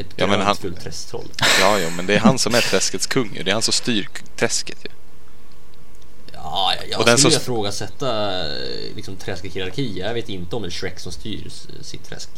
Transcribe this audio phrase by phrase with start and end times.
[0.00, 1.28] Ett Ja, men grönt han- träsktroll.
[1.60, 3.40] Ja, ja, men det är han som är träskets kung.
[3.44, 4.90] Det är han som styr träsket ju.
[6.32, 9.98] Ja, jag, jag Och den skulle som- ifrågasätta eh, liksom träskets hierarki.
[10.00, 11.50] Jag vet inte om det är Shrek som styr
[11.82, 12.28] sitt träsk.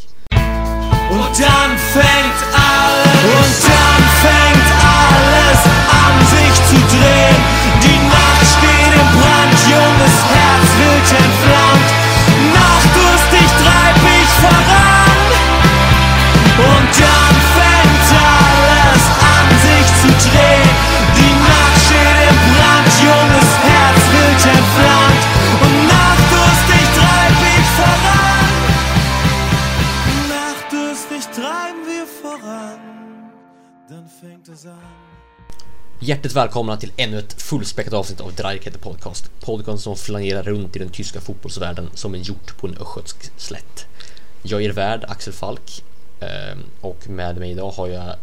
[1.11, 5.61] Und dann fängt alles, und dann fängt alles
[6.05, 7.41] an sich zu drehen.
[7.83, 12.02] Die Nacht steht im Brand, junges Herz wild entflammt.
[36.05, 39.31] Hjärtligt välkomna till ännu ett fullspäckat avsnitt av Dreierkette Podcast.
[39.41, 43.87] Podcasten som flanerar runt i den tyska fotbollsvärlden som en hjort på en östgötsk slätt.
[44.43, 45.85] Jag är er värd Axel Falk
[46.21, 48.17] eh, och med mig idag har jag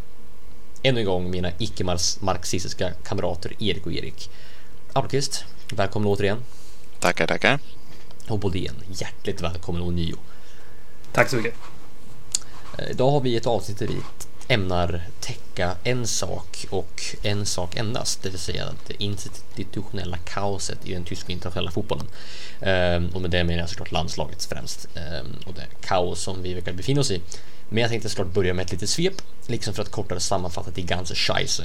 [0.83, 4.29] ännu en gång mina icke-marxistiska kamrater Erik och Erik.
[4.93, 6.37] Appelqvist, välkommen återigen.
[6.99, 7.59] Tackar, tackar.
[8.29, 10.17] Och Bodén, hjärtligt välkommen ånyo.
[11.11, 11.53] Tack så mycket.
[12.77, 13.97] Eh, Idag har vi ett avsnitt där vi
[14.49, 20.93] ämnar täcka en sak och en sak endast, det vill säga det institutionella kaoset i
[20.93, 22.07] den tyska internationella fotbollen.
[22.61, 26.53] Ehm, och med det menar jag såklart landslaget främst ehm, och det kaos som vi
[26.53, 27.21] verkar befinna oss i.
[27.69, 29.13] Men jag tänkte såklart börja med ett litet svep,
[29.47, 31.63] liksom för att kortare sammanfatta die ganze Scheisse.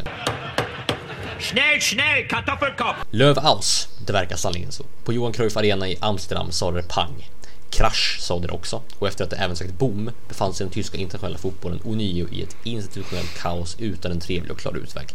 [1.41, 2.99] Schnell, schnell, Kartoffelkopf!
[3.11, 4.85] Löw aus, det verkar sannerligen så.
[5.05, 7.29] På Johan Cruyff Arena i Amsterdam sa det pang.
[7.75, 10.99] Krasch sa det också och efter att det även sagt boom befann sig den tyska
[10.99, 15.07] internationella fotbollen ånyo i ett institutionellt kaos utan en trevlig och klar utväg.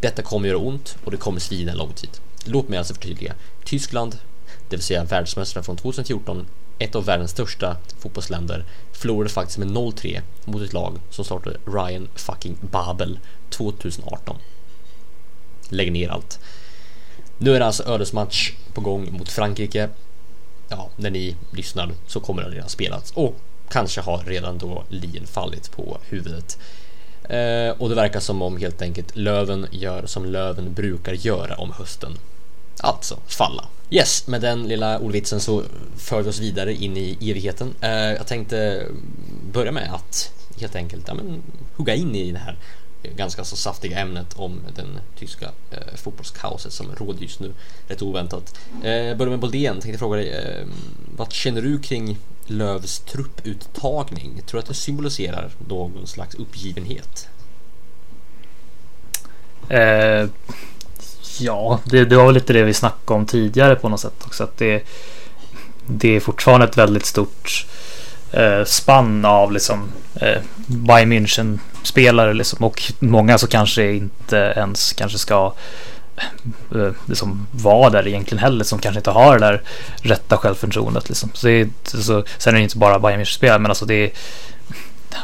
[0.00, 2.10] Detta kommer göra ont och det kommer svida en lång tid.
[2.44, 3.34] Låt mig alltså förtydliga.
[3.64, 4.18] Tyskland,
[4.68, 6.46] det vill säga världsmästare från 2014,
[6.78, 12.08] ett av världens största fotbollsländer, förlorade faktiskt med 0-3 mot ett lag som startade Ryan
[12.14, 13.18] fucking Babel
[13.50, 14.36] 2018.
[15.68, 16.38] Lägg ner allt.
[17.38, 19.88] Nu är det alltså ödesmatch på gång mot Frankrike.
[20.70, 23.34] Ja, när ni lyssnar så kommer den redan spelats och
[23.68, 26.58] kanske har redan då lien fallit på huvudet.
[27.22, 31.72] Eh, och det verkar som om helt enkelt Löven gör som Löven brukar göra om
[31.72, 32.12] hösten.
[32.80, 33.68] Alltså falla.
[33.90, 35.62] Yes, med den lilla ordvitsen så
[35.96, 37.74] för vi oss vidare in i evigheten.
[37.80, 38.86] Eh, jag tänkte
[39.52, 41.42] börja med att helt enkelt ja, men,
[41.76, 42.56] hugga in i det här
[43.02, 47.52] ganska så saftiga ämnet om den tyska eh, fotbollskaoset som råder just nu.
[47.88, 48.58] Rätt oväntat.
[48.74, 50.66] Eh, börjar med Boldén, tänkte fråga dig, eh,
[51.16, 54.42] vad känner du kring Lövs trupputtagning?
[54.46, 57.28] Tror du att det symboliserar någon slags uppgivenhet?
[59.68, 60.28] Eh,
[61.38, 64.44] ja, det, det var väl lite det vi snackade om tidigare på något sätt också.
[64.44, 64.82] Att det,
[65.86, 67.66] det är fortfarande ett väldigt stort
[68.32, 69.88] eh, spann av liksom
[70.20, 75.52] eh, Bayern München spelare liksom, och många så kanske inte ens kanske ska
[76.16, 79.62] eh, eh, liksom vara där egentligen heller som kanske inte har det där
[80.02, 81.30] rätta självförtroendet liksom.
[81.34, 83.94] Så det är, så, sen är det inte bara Bayern München spelare men alltså det
[83.94, 84.10] är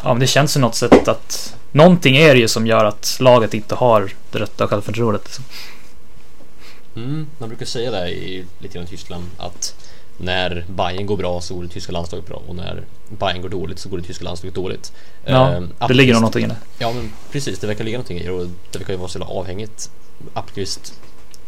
[0.02, 3.16] Ja men det känns ju något sätt att Någonting är det ju som gör att
[3.20, 5.44] laget inte har det rätta självförtroendet liksom.
[6.96, 9.74] Mm, man brukar säga det i lite grann i Tyskland att
[10.18, 13.78] när Bayern går bra så går det tyska landslaget bra och när Bayern går dåligt
[13.78, 14.92] så går det tyska landslaget dåligt.
[15.24, 16.56] Ja, Ehm, det ligger nog någonting i det.
[16.78, 19.22] Ja men precis, det verkar ligga någonting i det och det verkar ju vara så
[19.22, 19.90] avhängigt.
[20.34, 21.00] Appelqvist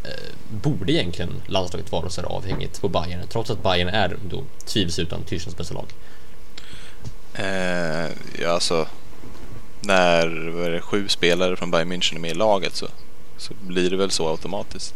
[0.03, 0.11] eh,
[0.51, 5.57] borde egentligen landslaget vara så avhängigt på Bayern trots att Bayern är då tvivelsutan Tysklands
[5.59, 5.87] bästa lag.
[7.35, 8.11] Eh,
[8.43, 8.87] ja, alltså,
[9.81, 12.87] när vad är det, sju spelare från Bayern München är med i laget så,
[13.37, 14.95] så blir det väl så automatiskt.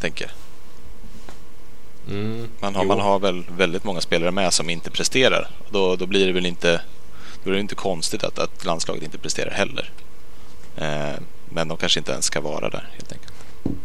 [0.00, 0.32] Tänker jag.
[2.08, 2.88] Mm, Man har, jo.
[2.88, 5.50] man har väl väldigt många spelare med som inte presterar.
[5.70, 6.80] Då, då blir det väl inte,
[7.44, 9.90] då är det inte konstigt att, att landslaget inte presterar heller.
[10.76, 13.32] Eh, men de kanske inte ens ska vara där helt enkelt.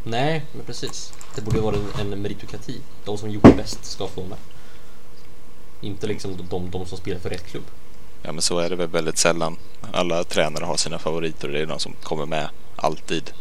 [0.04, 1.14] Nej, men precis.
[1.36, 2.82] Det borde vara en, en meritokrati.
[3.06, 4.38] De som gjorde bäst ska få med.
[5.82, 7.64] Inte liksom de, de, de som spelar för rätt klubb.
[8.24, 9.58] Ja men så är det väl väldigt sällan.
[9.94, 13.32] Alla tränare har sina favoriter och det är de som kommer med alltid.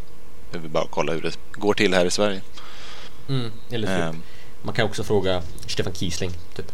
[0.53, 2.41] Vi vill bara kolla hur det går till här i Sverige.
[3.29, 4.15] Mm, eller typ.
[4.15, 4.23] Ehm,
[4.67, 6.73] Man kan också fråga Stefan Kiesling, typ.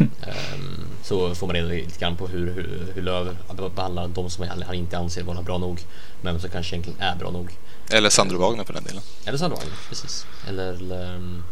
[0.00, 3.36] Ehm, så får man reda lite grann på hur, hur, hur Löv
[3.74, 5.80] behandlar de som han inte anser vara bra nog,
[6.22, 7.50] men som kanske egentligen är bra nog.
[7.90, 9.02] eller Sandro Wagner för den delen.
[9.24, 10.26] Eller Sandro Wagner, precis.
[10.48, 11.42] Eller, eller ehm,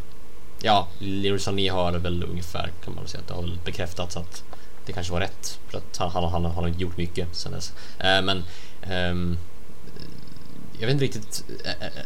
[0.63, 4.43] ja, Leroy Sané har väl ungefär kan man väl säga att det har bekräftats att
[4.87, 7.73] det kanske var rätt för att han, han, han, han har gjort mycket sen dess.
[7.99, 8.45] Eh, men
[8.83, 9.39] ehm,
[10.79, 11.45] jag vet inte riktigt,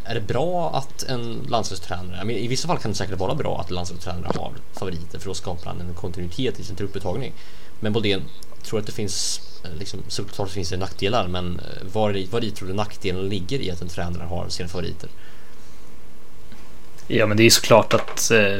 [0.04, 3.68] är, det bra att en landslagstränare, i vissa fall kan det säkert vara bra att
[3.68, 7.32] en landslagstränare har favoriter för då skapar han en kontinuitet i sin trupputtagning.
[7.80, 8.22] Men Bodén,
[8.62, 9.40] tror att det finns,
[9.78, 11.60] liksom, såklart finns det nackdelar, men
[11.92, 15.10] var, i- var i tror du nackdelen ligger i att en tränare har sina favoriter?
[17.06, 18.58] Ja men det är såklart att eh,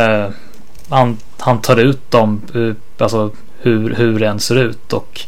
[0.00, 0.30] eh,
[0.88, 5.20] han, han tar ut dem, eh, alltså hur, hur det än ser ut och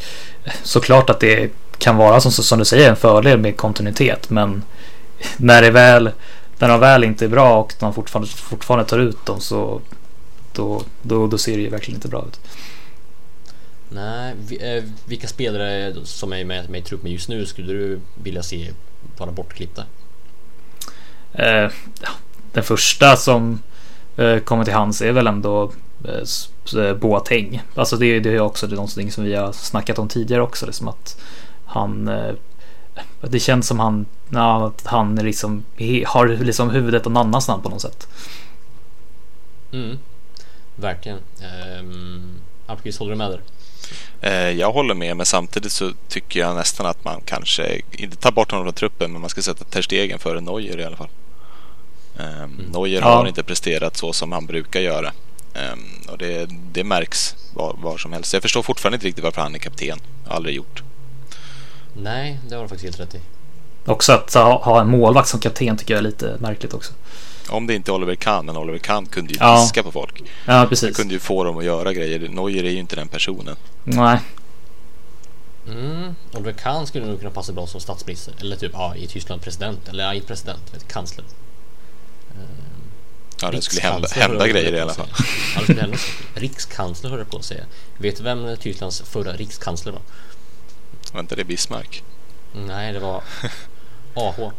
[0.63, 4.63] såklart att det är kan vara som, som du säger en fördel med kontinuitet men
[5.37, 6.11] när det väl
[6.59, 9.81] när de väl inte är bra och de fortfarande, fortfarande tar ut dem så
[10.53, 12.41] då, då, då ser det ju verkligen inte bra ut.
[13.89, 18.01] Nej, vi, eh, vilka spelare som är med, med i truppen just nu skulle du
[18.23, 18.71] vilja se
[19.19, 19.85] vara bortklippta?
[21.33, 21.71] Eh,
[22.53, 23.63] den första som
[24.17, 25.73] eh, kommer till hands är väl ändå
[26.05, 27.63] eh, eh, Boateng.
[27.75, 30.67] Alltså det, det är också någonting som vi har snackat om tidigare också.
[30.67, 31.21] Liksom att
[31.67, 32.35] han eh,
[33.21, 35.65] det känns som han, ja, att han liksom,
[36.07, 38.09] har liksom huvudet någon annanstans på något sätt.
[39.73, 39.99] Mm,
[40.77, 41.19] verkligen.
[41.81, 42.35] Um,
[42.67, 43.41] Almqvist, håller du med där?
[44.21, 48.33] Eh, Jag håller med, men samtidigt så tycker jag nästan att man kanske inte tar
[48.33, 51.09] bort honom från truppen, men man ska sätta Ter Stegen före Neuer i alla fall.
[52.19, 53.17] Um, Neuer Ja.
[53.17, 55.13] har inte presterat så som han brukar göra.
[55.55, 55.79] Ehm,
[56.09, 58.33] och det, det märks var, var som helst.
[58.33, 59.99] Jag förstår fortfarande inte riktigt varför han är kapten.
[60.29, 60.83] Aldrig gjort.
[61.99, 63.21] Nej, det har du faktiskt helt rätt i.
[63.87, 66.93] Också att ha, en målvakt som kapten tycker jag är lite märkligt också.
[67.49, 69.61] Om det inte är Oliver Kahn, men Oliver Kahn kunde ju Ja.
[69.63, 70.23] piska på folk.
[70.47, 70.97] Ja, Han precis.
[70.97, 72.19] kunde ju få dem att göra grejer.
[72.29, 73.57] Neuer är ju inte den personen.
[73.85, 74.19] Nej,
[75.69, 78.35] Mm, Oliver Kahn skulle nog kunna passa bra som statsminister.
[78.41, 79.89] Eller typ, ja, i Tyskland president.
[79.89, 81.25] Eller ja, inte president, vet, kansler.
[83.43, 85.09] Ja, det skulle hända, hända grejer i alla fall.
[85.19, 85.25] Ja,
[85.59, 85.97] det skulle hända.
[86.35, 87.65] Rikskansler höll jag på att säga.
[87.99, 90.03] Vet du vem Tysklands förra rikskansler var?
[91.13, 92.03] Var inte det Bismarck?
[92.53, 93.23] Nej, det var
[94.15, 94.51] AH.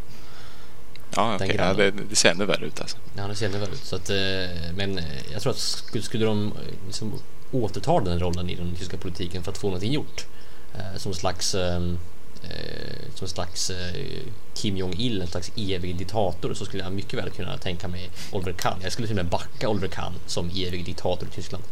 [1.16, 1.56] Ja, okej.
[1.58, 2.98] Ja, det, det ser ännu värre ut alltså.
[3.18, 3.84] Ja, det ser ändå väl ut.
[3.84, 4.16] Så att, eh,
[4.76, 7.14] men eh, jag tror att skulle, skulle de eh, liksom
[7.52, 10.26] återta den rollen i den tyska politiken för att få någonting gjort.
[10.98, 11.82] Som slags, eh,
[12.44, 13.72] eh, som slags
[14.54, 18.54] Kim Jong-Il, en slags evig diktator så skulle jag mycket väl kunna tänka mig Oliver
[18.54, 18.80] Kahn.
[18.84, 21.64] Jag skulle till och med backa Oliver Kahn som evig diktator i Tyskland.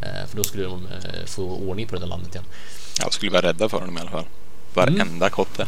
[0.00, 0.88] För då skulle de
[1.26, 2.44] få ordning på det där landet igen.
[3.02, 4.24] Jag skulle vara rädda för honom i alla fall.
[4.74, 5.30] Varenda Mm.
[5.30, 5.66] kotte.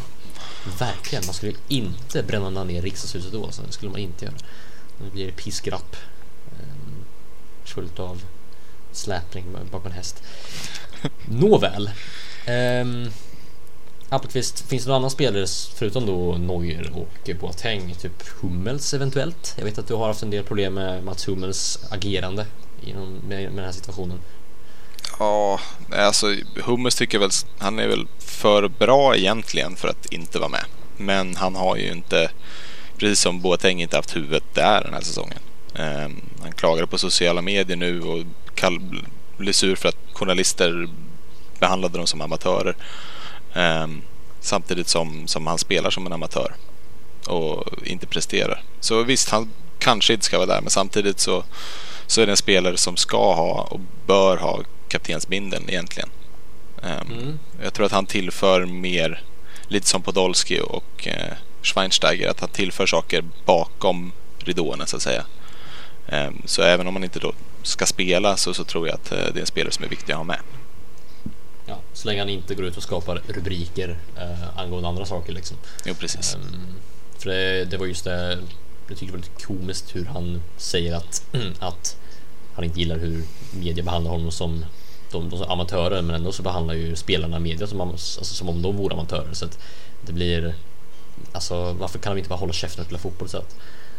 [0.78, 3.44] Verkligen, man skulle inte bränna ner riksdagshuset då.
[3.44, 3.62] Alltså.
[3.62, 4.34] Det skulle man inte göra.
[5.04, 5.96] Det blir piskrapp.
[6.60, 7.04] Um,
[7.64, 8.22] fullt av
[8.92, 10.22] släpning bakom en häst.
[11.28, 11.90] Nåväl.
[12.48, 13.10] Um,
[14.08, 17.94] Appelqvist, finns det någon annan spelare förutom då Neuer och Boateng?
[17.94, 19.54] Typ Hummels eventuellt?
[19.58, 22.46] Jag vet att du har haft en del problem med Mats Hummels agerande
[22.84, 24.18] inom, med, med den här situationen.
[25.18, 25.60] Ja,
[25.92, 26.34] alltså
[26.64, 30.64] Hummus tycker väl, han är väl för bra egentligen för att inte vara med.
[30.96, 32.30] Men han har ju inte,
[32.98, 35.38] precis som Boateng, inte haft huvudet där den här säsongen.
[35.74, 38.24] Ehm, han klagar på sociala medier nu och
[38.54, 38.80] kall,
[39.36, 40.88] blir sur för att journalister
[41.58, 42.76] behandlade dem som amatörer.
[43.54, 44.02] Ehm,
[44.40, 46.54] samtidigt som, som han spelar som en amatör
[47.26, 48.62] och inte presterar.
[48.80, 51.44] Så visst, han kanske inte ska vara där, men samtidigt så,
[52.06, 56.08] så är det en spelare som ska ha och bör ha kaptensbindeln egentligen.
[56.82, 57.38] Ehm, Mm.
[57.62, 59.22] Jag tror att han tillför mer,
[59.68, 61.32] lite som Podolski och eh,
[61.62, 65.24] Schweinsteiger, att han tillför saker bakom ridåerna så att säga.
[66.08, 67.32] Ehm, så även om man inte då
[67.62, 70.12] ska spela så, så tror jag att eh, det är en spelare som är viktig
[70.12, 70.40] att ha med.
[71.66, 75.56] Ja, så länge han inte går ut och skapar rubriker eh, angående andra saker liksom.
[75.84, 76.34] Jo, precis.
[76.34, 76.40] Ehm,
[77.18, 78.38] för det, det var just det,
[78.88, 81.22] jag tyckte det var lite komiskt hur han säger att,
[81.58, 81.96] att
[82.54, 84.64] han inte gillar hur media behandlar honom som
[85.12, 88.62] de, de som amatörer men ändå så behandlar ju spelarna media som, alltså, som om
[88.62, 89.58] de vore amatörer så att
[90.06, 90.54] det blir
[91.32, 93.56] Alltså varför kan de inte bara hålla käften och spela fotboll istället?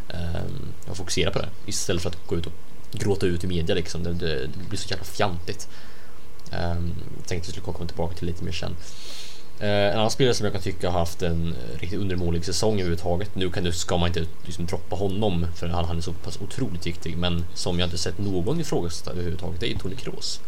[0.09, 2.53] Um, ehm, och fokusera på det istället för att gå ut och
[2.91, 4.03] gråta ut i media liksom.
[4.03, 5.67] Det, det, det blir så jävla fjantigt.
[6.51, 8.75] Um, jag tänkte att vi skulle komma tillbaka till lite mer sen.
[9.59, 12.73] Eh, en annan spelare som jag kan tycka har haft en eh, riktigt undermålig säsong
[12.73, 13.35] överhuvudtaget.
[13.35, 16.39] Nu kan du, ska man inte liksom droppa honom för han, han är så pass
[16.41, 17.17] otroligt viktig.
[17.17, 20.39] Men som jag inte sett någon ifrågasätta överhuvudtaget det är ju Toni Kroos.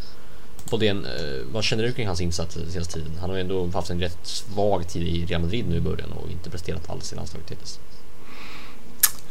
[0.70, 3.12] Bodén, eh, vad känner du kring hans insatser den senaste tiden?
[3.20, 6.12] Han har ju ändå haft en rätt svag tid i Real Madrid nu i början
[6.12, 7.80] och inte presterat alls i landslaget hittills.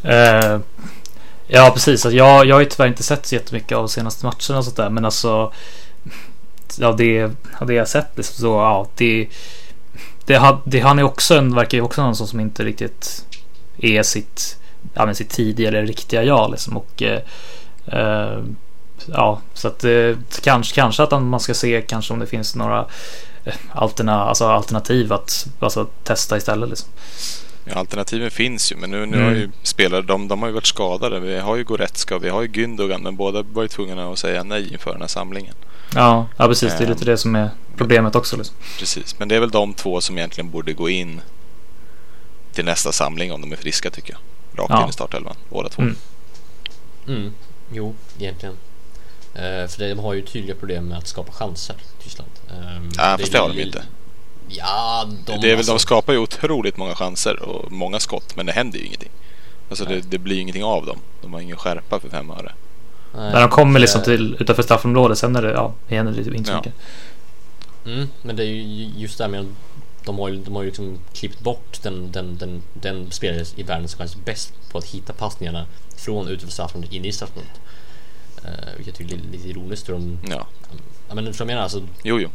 [0.05, 0.61] Uh,
[1.47, 2.07] ja, precis.
[2.07, 4.65] Alltså, jag, jag har ju tyvärr inte sett så jättemycket av de senaste matcherna och
[4.65, 4.91] sånt där.
[4.91, 5.53] Men alltså.
[6.79, 9.29] Ja, det, av det jag sett liksom, så ja, det,
[10.27, 13.25] det, har- det, han är också en, verkar ju också någon som inte riktigt
[13.79, 14.57] är sitt,
[14.95, 16.77] ja, men sitt tidigare riktiga jag liksom.
[16.77, 17.21] Och eh,
[17.87, 18.39] eh,
[19.07, 22.87] ja, så att eh, kanske, kanske att man ska se kanske om det finns några
[23.45, 26.89] eh, alterna, alltså alternativ att alltså, testa istället liksom.
[27.65, 29.29] Ja, alternativen finns ju, men nu, nu Mm.
[29.29, 31.21] har ju spelare, de, de har ju varit skadade.
[31.21, 34.19] Vi har ju Goretzka och vi har ju Gündogan, men båda var ju tvungna att
[34.19, 35.55] säga nej inför den här samlingen.
[35.95, 36.73] Ja, ja precis.
[36.73, 36.93] Det är Ehm.
[36.93, 38.37] lite det som är problemet också.
[38.37, 38.57] Liksom.
[38.79, 41.21] Precis, men det är väl de två som egentligen borde gå in
[42.53, 44.21] till nästa samling om de är friska tycker jag.
[44.63, 44.83] Rakt Ja.
[44.83, 45.83] in i startelvan, båda två.
[45.83, 45.97] Mm.
[47.09, 47.33] Mm,
[47.73, 48.55] jo, egentligen.
[49.35, 52.31] Eh, för de har ju tydliga problem med att skapa chanser, Tyskland.
[52.51, 53.85] Um, Ja, fast det har de ju inte.
[54.49, 58.37] Ja, de, det är väl, alltså, de skapar ju otroligt många chanser och många skott,
[58.37, 59.11] men det händer ju ingenting.
[59.69, 60.99] Alltså det, det blir ju ingenting av dem.
[61.23, 62.53] De har ingen skärpa för fem öre.
[63.17, 66.37] Nej, När de kommer liksom till, utanför straffområdet, sen är det, ja, igen är det
[66.37, 66.57] inte så Ja.
[66.57, 66.73] mycket.
[67.87, 69.47] Mm, men det är ju just det här med att
[70.05, 73.63] de har ju, de har ju liksom klippt bort den, den, den, den spelare i
[73.63, 77.61] världen som är bäst på att hitta passningarna från utanför straffområdet in i straffområdet.
[78.45, 80.19] Uh, vilket jag tycker är lite ironiskt de...
[80.31, 80.47] Ja,
[81.09, 82.29] Ja men för jag menar alltså jo jo.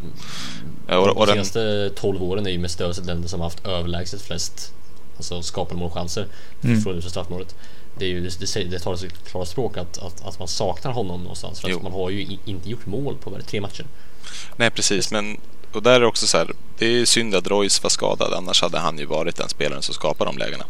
[0.88, 3.68] Och, de och den, senaste 12 åren är ju med stöd länder som har haft
[3.68, 4.74] överlägset flest
[5.18, 6.28] alltså skapade målchanser
[6.64, 6.82] Mm.
[6.82, 7.56] från utanför straffområdet.
[7.98, 11.22] Det, är ju, det, det, talar sitt klara språk att, att, att man saknar honom
[11.22, 11.60] någonstans.
[11.62, 11.78] För Jo.
[11.78, 13.86] att man har ju inte gjort mål på det, tre matcher.
[14.56, 15.38] nej precis, men
[15.74, 16.52] och där är också så här.
[16.78, 19.94] Det är synd att Royce var skadad, annars hade han ju varit den spelaren som
[19.94, 20.66] skapar de lägena.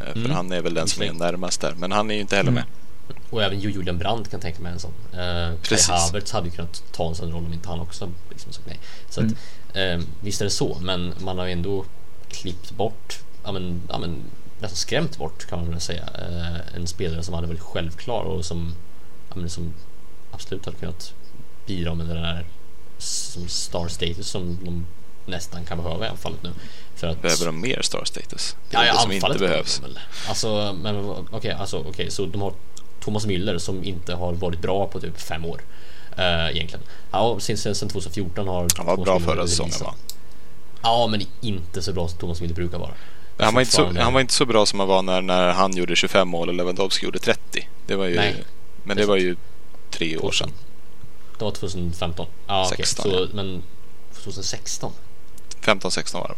[0.00, 0.30] Eh, För Mm.
[0.30, 2.64] han är väl den som är närmast där, men han är ju inte heller Mm.
[2.64, 2.64] med.
[3.30, 4.92] Och även Julian Brandt kan tänka mig en sån.
[5.12, 5.88] Kai Precis.
[5.88, 8.78] Havertz hade ju kunnat ta en sån roll om inte han också liksom sagt nej.
[9.10, 9.36] Så Mm.
[9.68, 11.84] att, eh, visst är det så, men man har ju ändå
[12.28, 14.16] klippt bort, ja men, ja men
[14.58, 18.44] nästan skrämt bort kan man väl säga, eh, en spelare som hade varit självklar och
[18.44, 18.74] som,
[19.28, 19.74] ja men som
[20.30, 21.12] absolut hade kunnat
[21.66, 22.46] bidra med den där
[22.98, 24.86] som star status som de
[25.26, 26.52] nästan kan behöva i fall nu.
[26.94, 28.56] För att, Behöver de mer star status?
[28.70, 29.82] Det är Ja, det som inte anfallet behövs.
[29.82, 29.98] väl.
[30.28, 30.96] Alltså, men
[31.30, 32.52] okej, alltså, okej, så de har
[33.00, 35.60] Thomas Müller som inte har varit bra på typ fem år.
[36.18, 36.84] Uh, egentligen.
[37.12, 39.94] Ja, sen, sen, sen 2014 har Han var Thomas bra förra säsongen va?
[40.82, 42.94] Ja, men inte så bra som Thomas Müller brukar vara.
[43.38, 45.76] Han var, inte så, han var inte så bra som han var när, när han
[45.76, 47.68] gjorde 25 mål och Lewandowski gjorde 30.
[47.86, 48.44] Det var ju, Nej.
[48.84, 49.36] men det var ju
[49.90, 50.50] tre år sedan.
[51.38, 52.26] Det var 2015.
[52.46, 52.76] Ja, okej.
[52.76, 53.62] 16, Så, men
[54.14, 54.92] 2016?
[55.62, 56.34] 15-16 var det.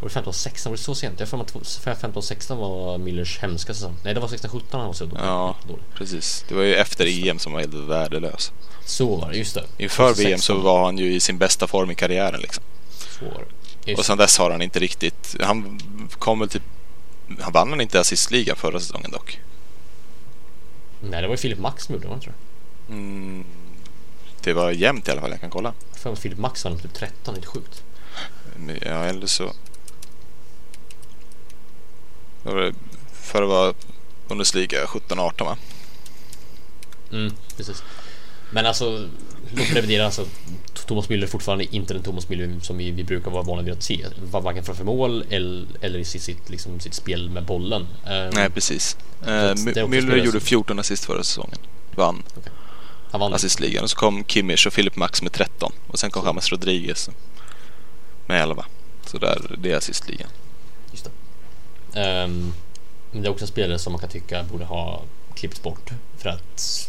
[0.00, 0.64] Var det 15-16?
[0.64, 1.20] Var det så sent?
[1.20, 3.96] Jag har för mig att 15-16 var Müllers hemska säsong.
[4.02, 5.22] Nej, det var 16-17 han var så dålig.
[5.24, 5.56] Ja.
[5.68, 5.82] dålig.
[5.94, 6.44] Precis.
[6.48, 8.52] Det var ju efter EM som var helt värdelös.
[8.84, 9.64] Så var det, just det.
[9.78, 12.64] Inför 2016 VM så var han ju i sin bästa form i karriären liksom.
[13.18, 13.61] Så var det.
[13.84, 15.36] Just Och sen dess har han inte riktigt...
[15.40, 15.80] Han
[16.18, 16.62] kom väl typ...
[17.40, 19.40] Han vann väl inte assistligan förra säsongen dock?
[21.00, 22.32] Nej, det var ju Filip Max som gjorde det, var det inte
[22.86, 22.94] det?
[22.94, 23.44] Mm,
[24.42, 25.74] det var jämnt i alla fall, jag kan kolla.
[25.90, 27.82] Jag för att Filip Max vann typ 13, inte sjukt.
[28.56, 29.52] Men, Ja, eller så...
[32.42, 32.74] Var det?
[33.12, 33.74] För att vara
[34.28, 35.56] Bundesliga 17-18 va?
[37.12, 37.82] Mm, precis.
[38.50, 39.08] Men alltså,
[39.50, 40.26] låt mig revidera alltså.
[40.74, 43.82] Thomas Müller fortfarande inte den Thomas Müller som vi, vi brukar vara vana vid att
[43.82, 44.06] se.
[44.30, 47.86] Var- Varken framför mål eller, eller i sitt, sitt, liksom, sitt spel med bollen.
[48.06, 48.96] Ehm, Nej, precis.
[49.20, 49.54] Spelare
[49.86, 51.58] Müller gjorde som- 14 assist förra säsongen.
[51.94, 52.22] Vann
[53.10, 53.34] han vann.
[53.34, 53.84] assistligan.
[53.84, 55.72] Och så kom Kimmich och Philip Max med 13.
[55.86, 57.10] Och sen kom James Rodriguez
[58.26, 58.64] med 11.
[59.06, 60.28] Så där, det är assistligan.
[60.92, 61.10] Just det.
[63.12, 65.02] Men det är också en spelare som man kan tycka borde ha
[65.34, 65.90] klippts bort.
[66.18, 66.88] För att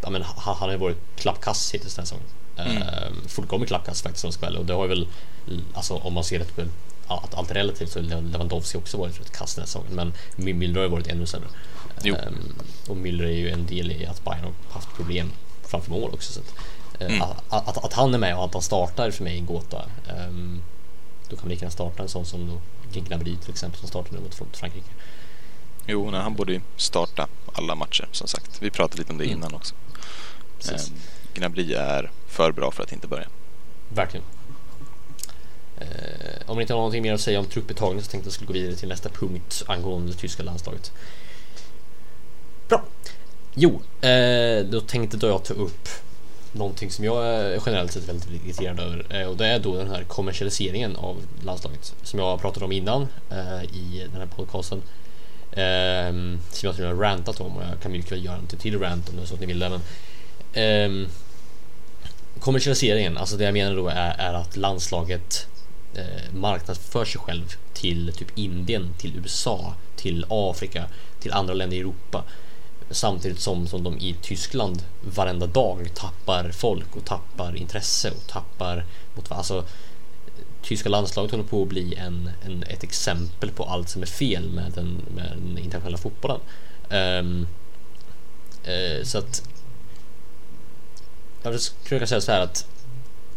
[0.00, 2.26] ja, men, han, han har ju varit klappkass hittills den här säsongen.
[2.56, 2.82] Mm.
[2.82, 4.60] Ehm, fullkomligt klappkass faktiskt vara ärlig.
[4.60, 5.08] Och det har väl,
[5.74, 6.62] alltså om man ser det på
[7.14, 9.92] att allt är relativt så har Lewandowski också varit rätt kass den här säsongen.
[9.94, 11.48] Men Müller har ju varit ännu sämre.
[12.04, 12.54] Ehm,
[12.88, 15.32] och Müller är ju en del i att Bayern har haft problem
[15.64, 16.32] framför mål också.
[16.32, 16.54] Så att,
[17.00, 17.22] eh, Mm.
[17.22, 19.82] att, att, att han är med och att han startar för mig är en gåta.
[20.08, 20.62] Ehm,
[21.30, 22.60] då kan vi lika gärna starta en sån som då
[23.00, 24.86] Gnabry till exempel som startar nu mot Frankrike.
[25.86, 28.62] Jo, nej, han borde ju starta alla matcher som sagt.
[28.62, 29.38] Vi pratade lite om det Mm.
[29.38, 29.74] innan också.
[30.58, 30.88] Precis.
[30.88, 30.94] Eh,
[31.34, 33.28] Gnabry är för bra för att inte börja.
[33.88, 34.26] Verkligen.
[35.78, 35.86] Eh,
[36.46, 38.32] om ni inte har någonting mer att säga om trupputtagning så tänkte jag att jag
[38.32, 40.92] skulle gå vidare till nästa punkt angående det tyska landslaget.
[42.68, 42.84] Bra.
[43.54, 45.88] Jo, eh, då tänkte då jag ta upp
[46.52, 49.90] någonting som jag är generellt sett väldigt irriterad över eh, och det är då den
[49.90, 54.82] här kommersialiseringen av landslaget som jag pratade om innan eh, i den här podcasten.
[55.52, 56.10] Eh,
[56.50, 58.80] som jag tror jag har rantat om och jag kan mycket väl göra en till
[58.80, 59.68] rant om det är så att ni vill det.
[59.68, 59.80] Men,
[60.54, 61.08] ehm,
[62.44, 65.46] kommersialiseringen, alltså det jag menar då är, är att landslaget
[65.94, 70.84] eh, marknadsför sig själv till typ Indien, till USA, till Afrika,
[71.20, 72.24] till andra länder i Europa.
[72.90, 78.84] Samtidigt som, som de i Tyskland varenda dag tappar folk och tappar intresse och tappar
[79.14, 79.64] mot alltså
[80.62, 84.50] Tyska landslaget håller på att bli en, en, ett exempel på allt som är fel
[84.50, 86.40] med den, med den internationella fotbollen.
[86.90, 87.46] Um,
[88.68, 89.42] uh, så att
[91.52, 92.66] jag skulle kunna säga så här att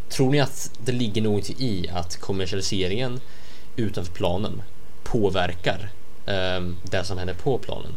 [0.10, 3.20] Tror ni att det ligger något i att kommersialiseringen
[3.76, 4.62] utanför planen
[5.04, 5.90] påverkar
[6.26, 7.92] eh, det som händer på planen?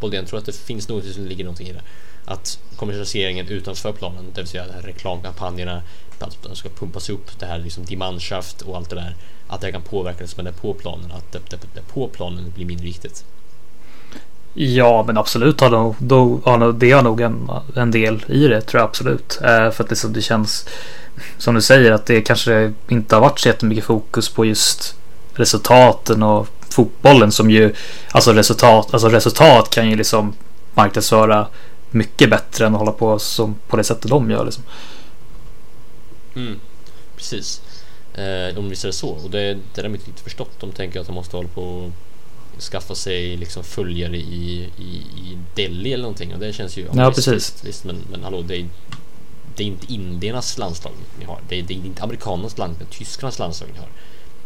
[0.00, 1.82] Boldén, tror att det finns något som ligger någonting i det?
[2.24, 5.82] Att kommersialiseringen utanför planen, det vill säga de här reklamkampanjerna,
[6.18, 7.96] att de ska pumpas upp, det här liksom Die
[8.64, 9.16] och allt det där,
[9.48, 12.52] att det kan påverka det som händer på planen, att det, det, det på planen
[12.54, 13.24] blir mindre viktigt.
[14.54, 18.48] Ja, men absolut har nog, då, har nog, det har nog en, en del i
[18.48, 19.38] det tror jag absolut.
[19.42, 20.68] Eh, för att liksom det känns
[21.38, 24.96] som du säger att det kanske inte har varit så jättemycket fokus på just
[25.34, 27.74] resultaten och fotbollen som ju
[28.10, 30.34] alltså resultat, alltså resultat kan ju liksom
[30.74, 31.46] marknadsföra
[31.90, 34.64] mycket bättre än att hålla på som på det sättet de gör liksom.
[36.36, 36.60] Mm,
[37.16, 37.62] precis.
[38.14, 39.08] Eh, om vi ser det så.
[39.08, 40.60] Och det, det där har de inte riktigt förstått.
[40.60, 41.92] De tänker att de måste hålla på
[42.60, 46.88] skaffa sig liksom följare i, i, i Delhi eller någonting och det känns ju...
[46.92, 47.34] Ja, visst, precis.
[47.34, 48.68] Visst, visst, men, men hallå, det är,
[49.56, 51.40] det är inte indiernas landslag ni har.
[51.48, 53.88] Det är, det är inte amerikanernas landslag, det är tyskarnas landslag ni har.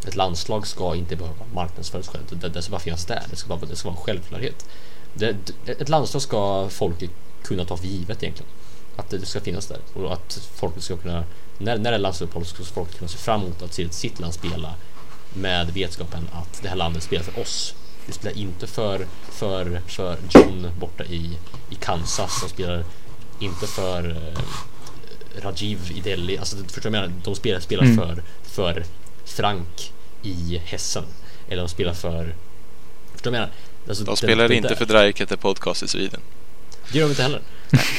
[0.09, 2.25] Ett landslag ska inte behöva marknadsföras själv.
[2.40, 3.23] Det, det ska bara finnas där.
[3.31, 4.66] Det ska, bara, det ska vara en självklarhet.
[5.14, 7.11] Det, ett landslag ska folket
[7.42, 8.52] kunna ta för givet egentligen.
[8.97, 11.25] Att det ska finnas där och att folket ska kunna
[11.59, 14.35] när, när det är landslagsuppehåll ska folket kunna se fram emot att se sitt land
[14.35, 14.75] spela
[15.35, 17.75] med vetskapen att det här landet spelar för oss.
[18.06, 21.38] Det spelar inte för, för, för John borta i,
[21.71, 22.85] i Kansas som spelar
[23.40, 24.42] inte för eh,
[25.42, 26.38] Rajiv i Delhi.
[26.38, 27.23] Alltså, förstår du vad jag menar?
[27.25, 27.97] De spelar, spelar Mm.
[27.97, 28.85] för, för
[29.25, 29.92] Frank
[30.23, 31.04] i Hessen.
[31.49, 32.35] Eller de spelar för...
[33.12, 33.50] Förstår du vad jag menar?
[33.88, 36.21] Alltså, De den- spelar den inte där- för Dreikete Podcast i Sweden.
[36.92, 37.40] Det gör de inte heller.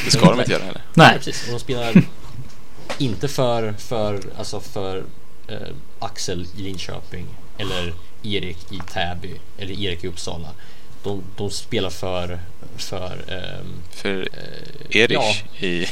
[0.05, 0.81] Det ska de inte göra heller.
[0.93, 1.45] Nej, Nej, precis.
[1.48, 2.03] Och de spelar
[2.98, 5.03] inte för, för, alltså för
[5.48, 5.57] eh,
[6.00, 7.25] Axel i Linköping
[7.57, 10.49] eller Erik i Täby eller Erik i Uppsala.
[11.03, 12.39] De, de spelar för,
[12.77, 15.85] för ehm, För eh, Erich ja, i,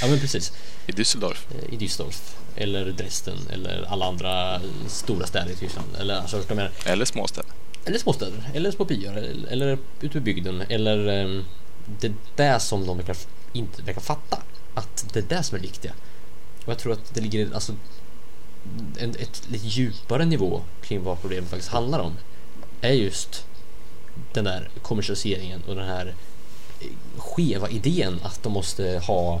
[0.00, 0.52] ja, men precis.
[0.86, 1.46] i Düsseldorf.
[1.50, 5.88] Eh, I Düsseldorf eller Dresden eller alla andra stora städer i Tyskland.
[6.00, 6.70] Eller, alltså, menar?
[6.84, 7.50] Eller småstäder.
[7.84, 11.44] Eller småstäder, eller små byar, eller, eller ute i bygden, eller um,
[12.00, 13.16] det är det som de verkar,
[13.52, 14.42] inte verkar fatta.
[14.74, 15.92] Att det är det som är det viktiga.
[16.64, 17.72] Och jag tror att det ligger alltså
[18.98, 22.12] en, ett lite djupare nivå kring vad problemet faktiskt handlar om.
[22.80, 23.46] Är just
[24.32, 26.14] den där kommersialiseringen och den här
[26.80, 29.34] eh, skeva idén att de måste ha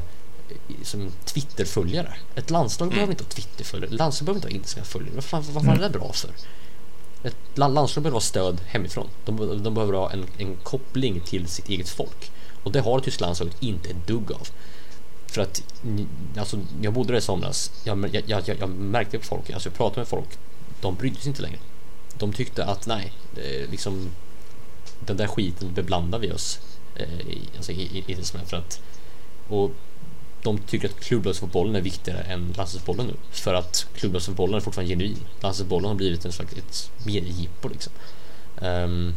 [0.48, 2.14] eh, som Twitterföljare.
[2.34, 3.90] Ett landslag behöver inte ha Twitterföljare.
[3.94, 5.14] Landslag behöver inte ha Instagram-följare.
[5.14, 6.30] Vad fan, vad fan är det bra för?
[7.22, 9.08] Ett land- landslag behöver ha stöd hemifrån.
[9.24, 12.30] De, de behöver ha en, en koppling till sitt eget folk.
[12.62, 14.48] Och det har det tyska landslaget inte ett dugg av.
[15.30, 15.62] För att,
[16.36, 17.72] alltså, jag bodde där i somras.
[17.84, 20.28] Jag, jag, jag, jag märkte på folk, alltså jag pratade med folk.
[20.80, 21.58] De brydde sig inte längre.
[22.18, 23.12] De tyckte att nej,
[23.70, 24.10] liksom
[25.06, 26.60] den där skiten beblandar vi oss
[26.96, 28.16] eh, i, alltså, i, i, i
[28.46, 28.80] för att
[29.48, 29.70] och
[30.42, 33.14] de tycker att klubblagsfotbollen är viktigare än landslagsfotbollen nu.
[33.30, 35.18] För att klubblagsfotbollen är fortfarande genuin.
[35.40, 37.92] Landslagsfotbollen har blivit en slags ett mediejippo liksom.
[38.56, 39.14] Um,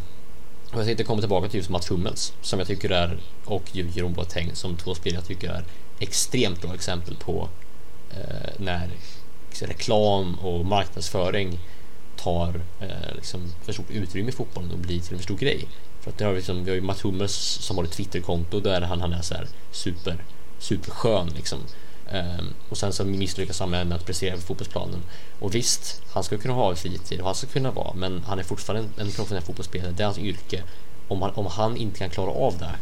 [0.72, 4.14] och jag tänkte komma tillbaka till just Mats Hummels som jag tycker är och Jeroen
[4.14, 5.64] Boateng som två spelare jag tycker är
[6.00, 7.50] extremt bra exempel på
[8.12, 8.90] eh, när
[9.50, 11.60] liksom, reklam och marknadsföring
[12.18, 15.68] tar eh, liksom för stort utrymme i fotbollen och blir till en för stor grej.
[16.02, 18.60] För att det har vi, liksom, vi har ju Matt Hummels som har ett Twitterkonto
[18.60, 20.24] där han, han är så här super,
[20.60, 21.60] superskön liksom.
[22.12, 25.04] Eh, och sen så misslyckas han med att prestera på fotbollsplanen.
[25.40, 28.44] Och visst, han ska kunna ha fritid och han ska kunna vara, men han är
[28.44, 29.92] fortfarande en, en professionell fotbollsspelare.
[29.92, 30.64] Det är hans yrke.
[31.08, 32.76] Om han, om han inte kan klara av det,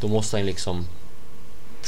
[0.00, 0.86] då måste han liksom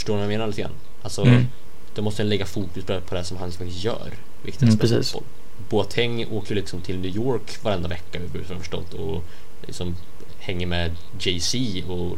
[0.01, 0.73] Förstår ni vad jag menar lite grann?
[1.03, 1.47] Alltså, Mm.
[1.95, 4.11] då måste han lägga fokus på det, på det som han faktiskt gör.
[4.43, 5.13] Vilket Mm, precis.
[5.13, 5.29] fotboll.
[5.69, 9.25] Boateng åker liksom till New York varenda vecka, vad jag förstått, och
[9.67, 9.97] liksom
[10.39, 11.59] hänger med Jay-Z
[11.89, 12.17] och, och,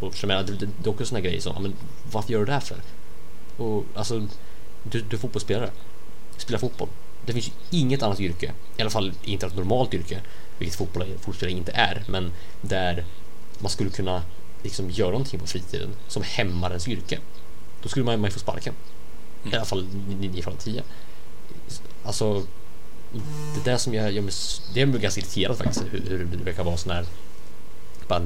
[0.00, 1.74] och jag menar, det, det, det är också såna grejer som, men
[2.12, 2.76] varför gör du det här för?
[3.56, 4.26] Och alltså,
[4.82, 5.70] du, du är fotbollsspelare.
[6.36, 6.88] Spela fotboll.
[7.26, 10.20] Det finns ju inget annat yrke, i alla fall inte ett normalt yrke,
[10.58, 13.04] vilket fotboll, fotbollsspelare inte är, men där
[13.58, 14.22] man skulle kunna
[14.62, 17.18] liksom göra någonting på fritiden som hämmar ens yrke.
[17.82, 18.74] Då skulle man, ju få sparken.
[19.52, 19.86] I alla fall
[20.20, 20.82] 9 från 10.
[22.04, 22.46] Alltså,
[23.54, 24.32] det där som jag gör mig,
[24.74, 27.06] det är mig ganska irriterad faktiskt hur, hur det verkar vara sån här
[28.08, 28.22] bara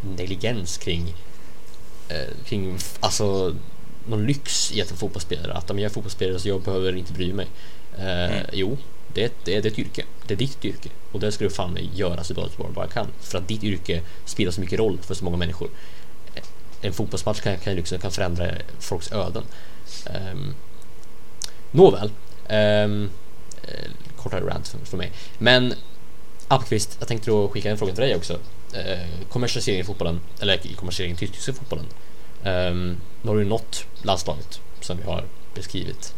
[0.00, 1.14] negligens kring
[2.08, 3.54] eh, kring alltså
[4.06, 5.52] någon lyx i att vara fotbollsspelare.
[5.52, 7.46] Att om jag är fotbollsspelare så jag behöver inte bry mig.
[7.98, 8.76] Eh, Jo,
[9.14, 10.04] det, är- det, är- det är ett yrke.
[10.26, 10.88] Det är ditt yrke.
[11.12, 13.06] Och det ska du fan göra så bra du bara kan.
[13.20, 15.68] För att ditt yrke spelar så mycket roll för så många människor.
[16.80, 19.42] En fotbollsmatch kan, kan, liksom, kan förändra folks öden.
[20.32, 20.54] Um,
[21.70, 22.10] nåväl.
[22.84, 23.10] Um,
[24.16, 25.12] kortare rant för, för mig.
[25.38, 25.74] Men
[26.48, 28.38] Appqvist, jag tänkte då skicka en fråga till dig också.
[28.74, 31.86] Eh, kommersialisering i fotbollen, eller kommersialisering i tyska fotbollen.
[32.44, 36.14] Um, nu har du nått landslaget som vi har beskrivit.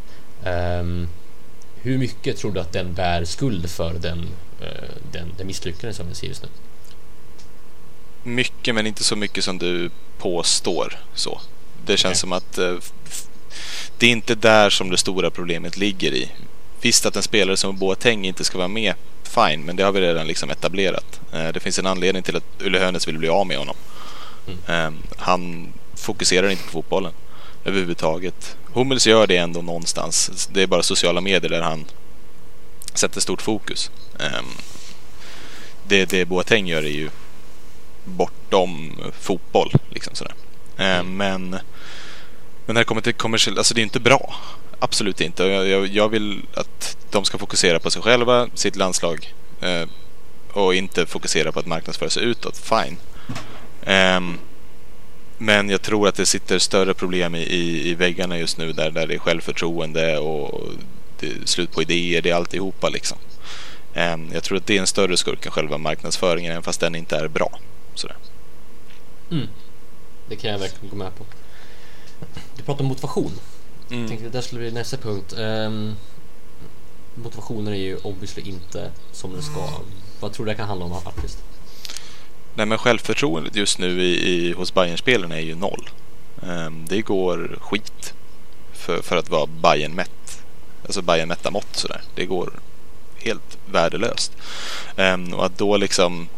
[0.46, 1.09] Um,
[1.82, 4.28] hur mycket tror du att den bär skuld för den,
[4.60, 6.48] eh, den, den misslyckande som vi ser just nu?
[8.22, 10.98] mycket men inte så mycket som du påstår.
[11.14, 11.40] Så.
[11.86, 12.20] Det känns Okej.
[12.20, 12.76] som att eh,
[13.98, 16.30] det är inte där som det stora problemet ligger i.
[16.80, 20.00] Visst att en spelare som Boateng inte ska vara med, fine, men det har vi
[20.00, 21.20] redan liksom etablerat.
[21.32, 23.76] Eh, det finns en anledning till att Ulle Hönes vill bli av med honom.
[24.66, 27.12] Eh, han fokuserar inte på fotbollen
[27.64, 28.57] överhuvudtaget.
[28.73, 30.49] Hummels gör det ändå någonstans.
[30.53, 31.85] Det är bara sociala medier där han
[32.94, 33.90] sätter stort fokus.
[34.18, 34.44] Ehm,
[35.88, 37.11] det, det Boateng gör är ju
[38.05, 39.73] bortom fotboll.
[39.90, 40.35] Liksom sådär.
[40.77, 44.35] Ehm, men, men när det kommer till kommersiellt, alltså det är inte bra.
[44.79, 45.44] Absolut inte.
[45.44, 49.88] Jag, jag, vill att de ska fokusera på sig själva, sitt landslag eh,
[50.53, 52.57] och inte fokusera på att marknadsföra sig utåt.
[52.57, 52.96] Fine.
[55.40, 58.72] Ehm, men jag tror att det sitter större problem i, i, i väggarna just nu
[58.72, 60.68] där, där det är självförtroende och
[61.20, 63.18] det är slut på idéer, det är alltihopa liksom.
[63.94, 66.94] Ehm, jag tror att det är en större skurk än själva marknadsföringen även fast den
[66.94, 67.59] inte är bra.
[67.94, 68.16] Sådär.
[70.29, 71.24] Det kan jag verkligen gå med på.
[72.57, 73.33] Du pratar om motivation.
[73.90, 74.00] Mm.
[74.00, 75.35] Jag tänkte det där skulle bli nästa punkt.
[75.37, 75.96] Um,
[77.14, 79.68] motivationen är ju obviously inte som den ska.
[80.20, 81.38] Vad tror du det kan handla om faktiskt?
[82.54, 85.90] Nej men självförtroendet just nu i, i, hos Bayern-spelarna är ju noll.
[86.42, 88.14] Um, det går skit
[88.72, 90.10] för, för att vara bayern mätt
[90.90, 92.00] Alltså bayern mätta mått sådär.
[92.14, 92.52] Det går
[93.16, 94.32] helt värdelöst.
[94.96, 96.28] Um, och att då liksom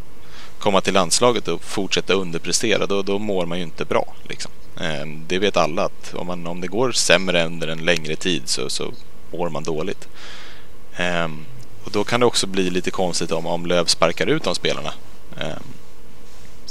[0.59, 4.15] komma till landslaget och fortsätta underprestera, då, då mår man ju inte bra.
[4.23, 4.51] Liksom.
[4.77, 8.43] Um, det vet alla att om, man, om det går sämre under en längre tid
[8.45, 8.93] så, så
[9.33, 10.09] mår man dåligt.
[11.85, 14.93] Och då kan det också bli lite konstigt om, om Löv sparkar ut de spelarna.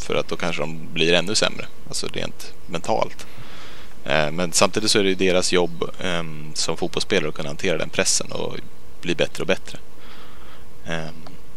[0.02, 3.28] För att då kanske de blir ännu sämre, alltså rent mentalt.
[4.06, 7.78] Eh, men samtidigt så är det ju deras jobb ehm, som fotbollsspelare att kunna hantera
[7.78, 8.56] den pressen och
[9.02, 9.80] bli bättre och bättre.
[10.86, 11.14] Ehm,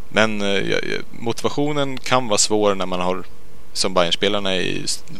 [0.09, 0.79] men eh,
[1.11, 3.25] motivationen kan vara svår när man har,
[3.73, 4.51] som Bayern-spelarna,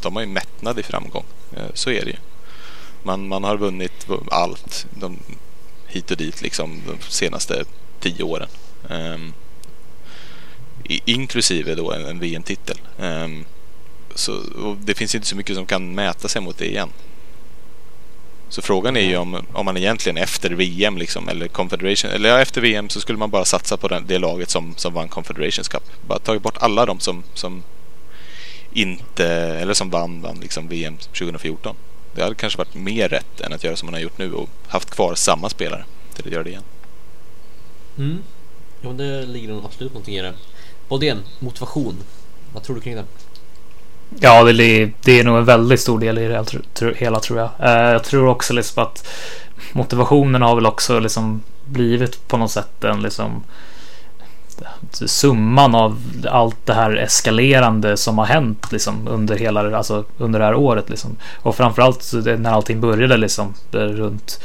[0.03, 1.25] de har ju mättnad i framgång.
[1.57, 2.17] Eh, så är det ju.
[3.03, 5.19] Man, man har vunnit allt de,
[5.87, 7.65] hit och dit liksom de senaste
[8.01, 8.49] tio åren.
[8.91, 9.33] Ehm,
[10.85, 12.77] Inklusive då en, en VM-titel.
[12.99, 13.45] Ehm,
[14.15, 14.41] så,
[14.81, 16.89] det finns inte så mycket som kan mäta sig mot det igen.
[18.49, 22.41] Så frågan är ju om, om man egentligen efter VM liksom, eller Confederation, eller ja,
[22.41, 25.69] efter VM så skulle man bara satsa på den, det laget som, som vann Confederations
[25.69, 25.83] Cup.
[26.07, 27.63] Bara tagit bort alla de som, som
[28.73, 31.77] inte, eller som vann, vann liksom VM 2014.
[32.15, 34.49] Det hade kanske varit mer rätt än att göra som man har gjort nu och
[34.69, 36.65] haft kvar samma spelare till att göra det igen.
[37.99, 38.19] Mm.
[38.83, 40.35] Jo, men det ligger nog absolut någonting i det.
[40.95, 41.95] Bodén, motivation.
[42.53, 43.05] Vad tror du kring det?
[44.21, 46.45] Ja, det är, det är nog en väldigt stor del i det
[46.97, 47.51] hela tror jag.
[47.61, 49.07] Eh, jag tror också liksom att
[49.73, 53.43] motivationen har väl också liksom blivit på något sätt en liksom
[54.93, 55.99] summan av
[56.31, 60.55] allt det här eskalerande som har hänt liksom under hela det- alltså under det här
[60.55, 61.17] året liksom.
[61.37, 64.41] Och framförallt när allting började liksom eh, runt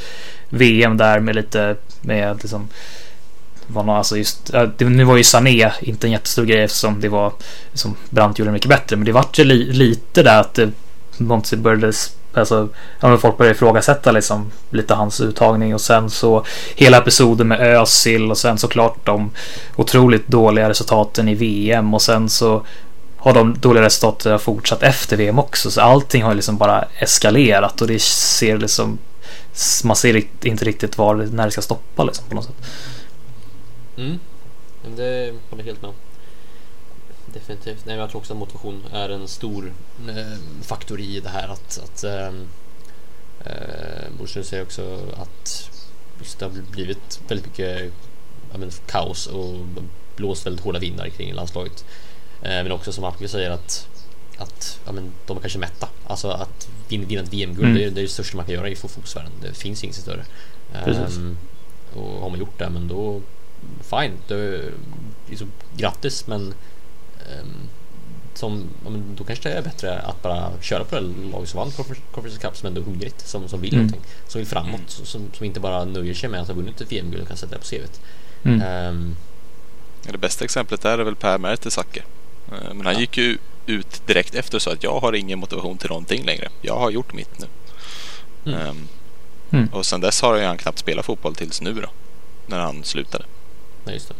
[0.48, 2.68] VM där med lite med liksom
[3.72, 7.08] var någon, alltså just, det, nu var ju Sané inte en jättestor grej eftersom det
[7.08, 7.32] var
[7.74, 8.96] som Brandt gjorde mycket bättre.
[8.96, 10.72] Men det vart ju li, lite där att eh, det
[11.24, 11.92] någonsin började
[12.34, 12.68] Alltså,
[13.00, 17.60] ja, men folk började ifrågasätta liksom lite hans uttagning och sen så hela episoden med
[17.60, 19.30] Özil och sen såklart de
[19.76, 22.62] otroligt dåliga resultaten i VM och sen så
[23.16, 25.70] har de dåliga resultaten fortsatt efter VM också.
[25.70, 28.98] Så allting har liksom bara eskalerat och det ser liksom
[29.84, 32.54] man ser inte riktigt var, när det ska stoppa liksom på något sätt.
[34.00, 34.18] Mm.
[34.82, 35.94] Men det håller jag helt med om.
[37.26, 37.84] Definitivt.
[37.84, 39.72] Nej, jag tror också att motivation är en stor
[40.08, 42.48] eh, faktor i det här att, att ehm,
[43.44, 45.70] eh, Borslund säger också att
[46.18, 47.92] just det har blivit väldigt mycket
[48.52, 49.54] ja, men, kaos och
[50.16, 51.84] blåst väldigt hårda vindar kring landslaget.
[52.42, 53.88] Eh, men också som Appelgren säger att,
[54.38, 55.88] att ja, men, de är kanske mätta.
[56.06, 57.74] Alltså att vin, vinna ett VM-guld Mm.
[57.74, 59.32] det, är, det är det största man kan göra i fotbollsvärlden.
[59.42, 60.24] Det finns inget större.
[60.74, 61.36] Ehm,
[61.94, 63.20] och har man gjort det, men då
[63.82, 64.12] fine.
[64.28, 64.62] Det,
[65.28, 66.54] liksom, grattis, men
[67.18, 67.54] ehm,
[68.34, 71.00] som, ja, men då kanske det är bättre att bara köra på det
[71.32, 71.70] lag som vann
[72.12, 73.86] Conference Cup som ändå är hungrigt, som, som vill Mm.
[73.86, 76.92] någonting, som vill framåt, som, som inte bara nöjer sig med att ha vunnit ett
[76.92, 78.00] VM-guld och kan sätta det på CVt.
[78.44, 79.14] Mm.
[80.06, 82.04] Ja, Det bästa exemplet där är väl Per Mertesacker.
[82.52, 83.00] Eh, Men han Ja.
[83.00, 86.48] gick ju ut direkt efter och sa att jag har ingen motivation till någonting längre.
[86.62, 87.46] Jag har gjort mitt nu.
[88.52, 88.66] Mm.
[88.66, 88.88] Ehm,
[89.52, 89.68] Mm.
[89.72, 91.88] Och sen dess har ju han knappt spelat fotboll tills nu då.
[92.46, 93.24] När han slutade.
[93.84, 94.14] Nej, just det.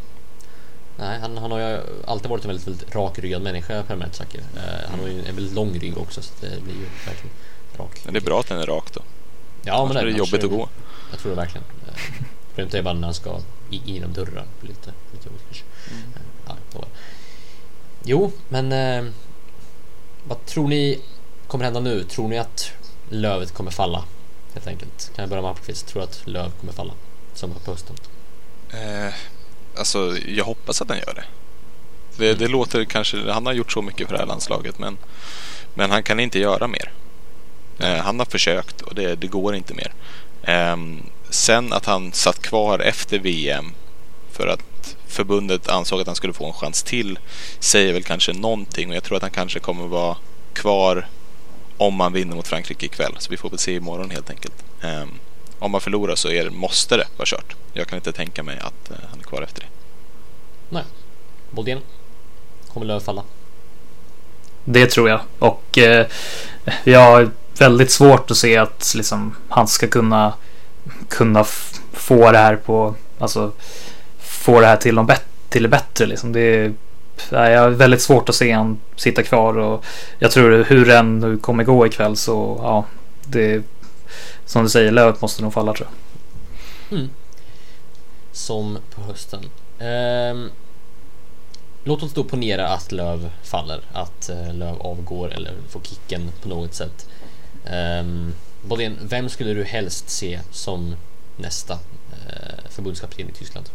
[0.99, 4.41] Nej, han, han har ju alltid varit en väldigt, väldigt rakryggad människa, Per Mertesacker.
[4.57, 7.37] Eh, han har ju en väldigt lång rygg också, så det blir ju verkligen
[7.77, 8.01] rak.
[8.05, 9.01] Men det är bra att den är rak då.
[9.65, 10.69] Ja, Annars men är det jobbigt att gå.
[11.11, 11.65] Jag tror det verkligen.
[11.89, 11.95] Eh,
[12.49, 13.39] Problemet är bara när han ska
[13.71, 14.45] i- inom dörrar.
[14.61, 15.65] Lite, lite jobbigt kanske.
[15.91, 16.03] Mm.
[16.47, 16.85] Ja,
[18.05, 19.13] jo, men eh,
[20.29, 21.01] Vad tror ni
[21.47, 22.05] kommer hända nu?
[22.05, 22.73] Tror ni att
[23.09, 24.05] lövet kommer falla?
[24.55, 25.11] Helt enkelt.
[25.15, 25.87] Kan jag börja med Appelqvist?
[25.87, 26.93] Tror att löv kommer falla?
[27.35, 27.97] Som på hösten?
[28.71, 29.15] Eh,
[29.77, 31.25] alltså, jag hoppas att han gör det.
[32.17, 33.31] Det, det låter kanske...
[33.31, 34.99] Han har gjort så mycket för det här landslaget, men,
[35.75, 36.93] men han kan inte göra mer.
[37.79, 39.93] Eh, han har försökt och det, det går inte mer.
[40.43, 40.77] Eh,
[41.31, 43.73] sen att han satt kvar efter VM
[44.33, 47.19] för att förbundet ansåg att han skulle få en chans till
[47.59, 50.17] säger väl kanske någonting och jag tror att han kanske kommer vara
[50.53, 51.07] kvar
[51.77, 53.15] om man vinner mot Frankrike ikväll.
[53.19, 54.55] Så vi får väl se imorgon helt enkelt.
[54.83, 55.19] Um,
[55.61, 57.57] om man förlorar så är, måste det vara kört.
[57.73, 59.69] Jag kan inte tänka mig att uh, han är kvar efter det.
[60.69, 60.85] Nej.
[61.51, 61.79] Boldén?
[62.73, 63.23] Kommer Löv falla?
[64.65, 65.21] Det tror jag.
[65.39, 66.07] Och eh,
[66.85, 70.35] jag har väldigt svårt att se att liksom, han ska kunna,
[71.09, 71.45] kunna
[71.93, 73.53] få det här på, alltså
[74.19, 76.07] få det här till, bet till det bättre.
[76.07, 76.33] Liksom.
[76.33, 76.73] Det är,
[77.31, 79.85] jag har väldigt svårt att se han sitta kvar och
[80.19, 82.85] jag tror hur den nu kommer gå ikväll så ja,
[83.25, 83.63] det
[84.51, 86.99] som du säger, lövet måste nog falla tror jag.
[86.99, 87.11] Mm.
[88.33, 89.41] Som på hösten.
[89.79, 90.51] Um,
[91.85, 96.49] låt oss då ponera att Löv faller, att uh, Löv avgår eller får kicken på
[96.49, 97.09] något sätt.
[98.01, 100.97] Um, Bodén, vem skulle du helst se som
[101.37, 103.69] nästa uh, förbundskapten i Tyskland?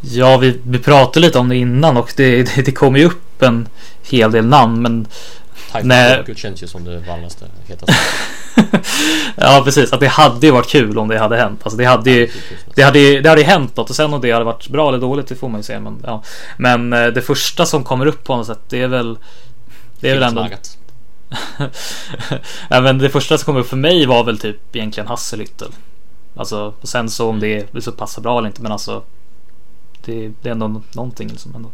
[0.00, 3.42] Ja, vi, vi pratade lite om det innan och det, det, det kommer ju upp
[3.42, 3.68] en
[4.02, 5.08] hel del namn men
[5.66, 6.34] Typhoon när...
[6.34, 7.94] känns ju som det varmaste, hetaste.
[9.36, 9.92] ja, precis.
[9.92, 11.60] Att det hade ju varit kul om det hade hänt.
[11.62, 12.30] Alltså, det, hade ju,
[12.74, 15.26] det, hade, det hade hänt något och sen om det hade varit bra eller dåligt,
[15.26, 15.80] det får man ju se.
[15.80, 16.22] Men, ja.
[16.56, 19.18] men eh, det första som kommer upp på något sätt, det är väl...
[20.00, 20.48] Det är väl ändå...
[22.70, 25.72] ja, men det första som kom upp för mig var väl typ egentligen Hasselhüttel.
[26.36, 29.02] Alltså, och sen så om det, det så passar bra eller inte, men alltså
[30.04, 31.70] det, det är ändå någonting liksom ändå.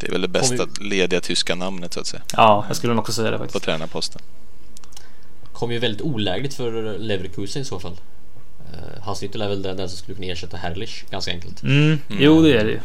[0.00, 0.88] Det är väl det bästa vi...
[0.88, 2.22] lediga tyska namnet så att säga.
[2.36, 3.60] Ja, jag skulle nog också säga det faktiskt.
[3.60, 4.22] På tränarposten.
[5.62, 8.00] Kommer ju väldigt olägligt för Leverkusen i så fall.
[8.72, 9.08] Uh,
[9.42, 11.62] är väl den, den som skulle kunna ersätta Herrlich ganska enkelt.
[11.62, 11.82] Mm.
[11.82, 11.98] Mm.
[12.08, 12.80] Jo, det är det ju.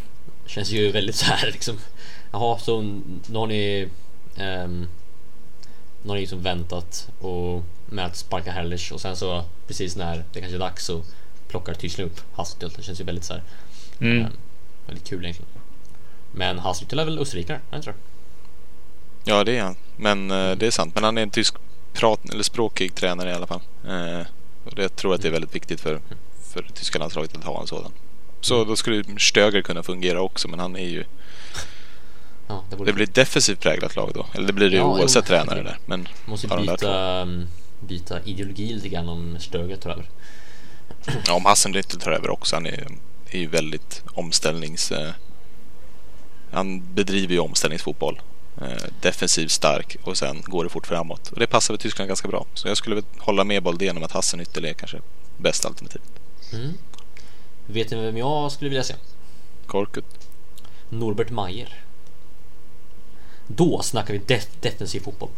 [0.46, 1.78] Känns ju väldigt så här liksom.
[2.32, 3.90] Jaha, så nu har ni
[4.40, 4.88] um,
[6.02, 10.24] Nu har ni liksom väntat och med att sparka Herrlich och sen så precis när
[10.34, 11.04] det kanske är dags så
[11.48, 12.72] plockar Tyskland upp Hasselhüttel.
[12.78, 13.44] Det känns ju väldigt så här.
[14.00, 14.26] Mm.
[14.26, 14.32] Um,
[14.88, 15.52] Väldigt kul egentligen.
[16.32, 17.96] Men Haslüttel är väl österrikare, jag tror
[19.24, 19.76] Ja, det är han.
[19.96, 20.96] Men uh, det är sant.
[20.96, 21.56] Men han är en tysk
[21.98, 23.62] prat eller språkig tränare i alla fall.
[23.88, 24.22] Uh,
[24.64, 26.02] och jag tror att det är väldigt viktigt för,
[26.54, 27.92] för tyska landslaget att ha en sådan.
[28.42, 28.68] Så mm.
[28.68, 31.04] då skulle Stöger kunna fungera också, men han är ju...
[32.48, 34.26] Ja, det, det, blir ett defensivt präglat lag då.
[34.34, 35.78] Eller det blir det ja, oavsett jo, tränare där.
[35.86, 37.48] Men måste byta, um,
[37.80, 40.10] byta ideologi lite grann om Stöger tar över.
[41.28, 42.56] Ja, om Hassenritter tar över också.
[42.56, 42.88] Han är
[43.30, 44.92] är ju väldigt omställnings...
[44.92, 45.12] Eh,
[46.52, 48.22] han bedriver ju omställningsfotboll.
[48.62, 51.32] Eh, defensivt stark och sen går det fort framåt.
[51.32, 52.46] Och det passar väl Tyskland ganska bra.
[52.54, 55.02] Så jag skulle väl hålla med Boldén om att Hassen ytterligare är kanske
[55.38, 56.08] bästa alternativet.
[56.54, 56.74] Mm.
[57.66, 58.96] Vet ni vem jag skulle vilja se?
[59.66, 60.30] Korkut.
[60.90, 61.84] Norbert Mayer.
[63.48, 65.30] Då snackar vi def defensiv fotboll.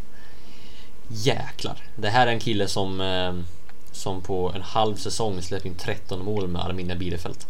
[1.07, 1.83] Jäklar.
[1.95, 3.33] Det här är en kille som eh,
[3.91, 7.45] som på en halv säsong släppt in 13 mål med Arminia Bielefeld.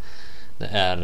[0.58, 0.98] Det är,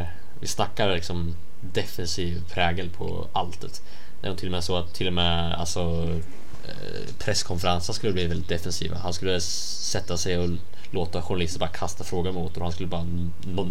[0.00, 0.06] eh,
[0.40, 3.82] vi snackar liksom defensiv prägel på alltet.
[4.26, 6.08] Det är till och med så att till och med alltså
[6.64, 8.96] eh, presskonferenser skulle bli väldigt defensiva.
[8.96, 10.50] Han skulle sätta sig och
[10.90, 13.06] låta journalister bara kasta frågor mot och han skulle bara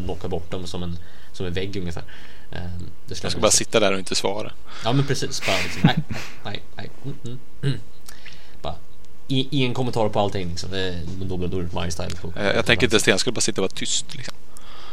[0.06, 1.00] knocka bort dem som en,
[1.34, 2.04] som en vägg ungefär.
[2.52, 2.60] Eh,
[3.08, 4.52] det skulle, skulle bara sitta där och inte svara.
[4.84, 5.96] Ja men precis, bara liksom, nej,
[6.44, 6.90] nej, nej.
[7.04, 7.80] Mm, mm, mm
[9.28, 10.72] ingen kommentar på allting liksom.
[10.72, 12.16] Det då blir det my style.
[12.22, 14.34] På, jag, jag tänker inte ens det, han skulle bara sitta och vara tyst liksom.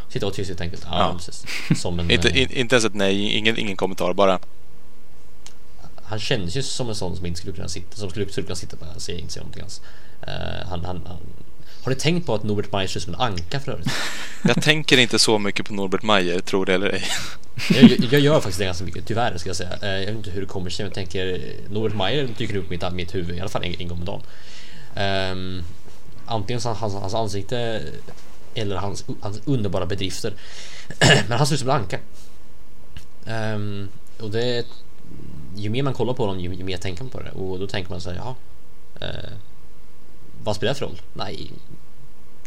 [0.08, 0.86] Sitta och vara tyst helt enkelt.
[0.90, 1.14] Ja, ja.
[1.18, 1.44] precis.
[1.80, 4.38] Som en, inte, in, inte ens ett nej, ingen, ingen kommentar, bara.
[6.04, 8.56] Han känns ju som en sån som inte skulle kunna sitta, som skulle, skulle kunna
[8.56, 9.80] sitta bara och inte säga någonting alls.
[10.28, 11.18] Uh, han, han, han,
[11.82, 13.88] har ni tänkt på att Norbert Mayer ser ut som en anka för övrigt?
[14.44, 17.04] jag tänker inte så mycket på Norbert Mayer, tror det eller ej.
[17.70, 19.78] jag, jag, gör faktiskt det ganska mycket, tyvärr ska jag säga.
[19.82, 22.66] Eh, jag vet inte hur det kommer sig, men jag tänker Norbert Mayer dyker upp
[22.66, 24.22] i mitt, mitt huvud i alla fall en, en gång om dagen.
[25.32, 25.64] Um,
[26.26, 27.82] antingen hans, hans ansikte
[28.54, 30.32] eller hans, hans underbara bedrifter.
[31.28, 31.98] men han ser ut som en anka.
[33.26, 33.88] Um,
[34.20, 34.66] och det
[35.56, 37.66] ju mer man kollar på honom ju, ju mer tänker man på det och då
[37.66, 38.34] tänker man så här, jaha.
[39.00, 39.32] Eh,
[40.44, 41.00] vad spelar det för roll?
[41.12, 41.50] Nej,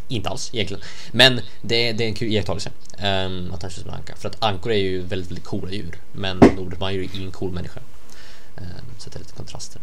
[0.08, 0.84] inte alls egentligen.
[1.12, 2.72] Men det, det är en kul iakttagelse
[3.04, 4.16] um, att han känns som en anka.
[4.16, 5.98] För att ankor är ju väldigt, väldigt coola djur.
[6.12, 6.40] Men
[6.80, 7.80] man är ju ingen cool människa.
[8.58, 8.64] Um,
[8.98, 9.82] så det är lite kontraster.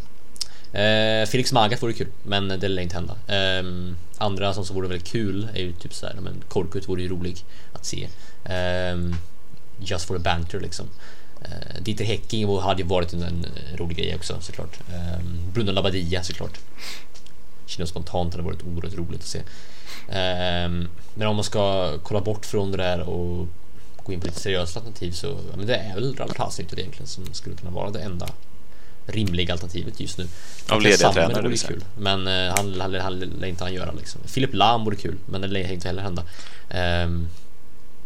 [0.75, 3.17] Uh, Felix Magath vore kul, men det lär inte hända.
[3.61, 7.09] Um, andra som så vore väldigt kul är ju typ såhär, men Korkut vore ju
[7.09, 8.09] rolig att se.
[8.93, 9.17] Um,
[9.79, 10.87] just for a banter liksom.
[11.45, 14.81] Eh, Dieter Hecking hade ju varit en, en rolig grej också såklart.
[14.89, 16.59] Eh, Bruno Labbadia såklart.
[17.67, 19.39] Känner spontant hade varit oerhört roligt att se.
[20.09, 20.69] Eh,
[21.15, 23.49] men om man ska kolla bort från det där och
[24.05, 27.07] gå in på lite seriösa alternativ så ja, men det är väl Ralf Hasenhüttl egentligen
[27.07, 28.29] som skulle kunna vara det enda
[29.07, 30.29] rimliga alternativet just nu.
[30.69, 31.85] Av lediga tränare, det vore kul.
[31.99, 34.21] Men eh, han, han, han lär inte han göra liksom.
[34.25, 36.23] Filip Lahm vore kul, men det lär inte heller hända.
[36.71, 37.29] Ehm,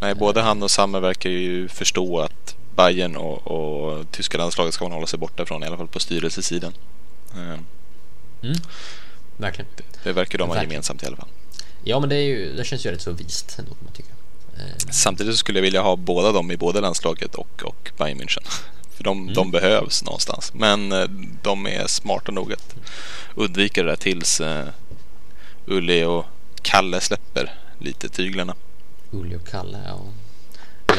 [0.01, 4.85] Nej, både han och Samme verkar ju förstå att Bayern och, och tyska landslaget ska
[4.85, 6.73] man hålla sig borta från, i alla fall på styrelsesidan.
[7.35, 7.61] Eh,
[9.37, 9.71] verkligen.
[10.05, 11.29] Det verkar de ha gemensamt i alla fall.
[11.85, 14.13] Ja, men det, är ju, det känns ju rätt så vist ändå, man tycka.
[14.59, 18.21] Ehm, Samtidigt så skulle jag vilja ha båda dem i både landslaget och, och Bayern
[18.21, 18.47] München.
[18.97, 19.35] För de, Mm.
[19.35, 20.53] de behövs någonstans.
[20.55, 21.05] Men eh,
[21.43, 22.75] de är smarta nog att
[23.35, 24.63] undvika det där tills uh,
[25.67, 26.25] Ulli och
[26.63, 28.55] Kalle släpper lite tyglarna.
[29.11, 30.01] Ulli och Kalle, ja.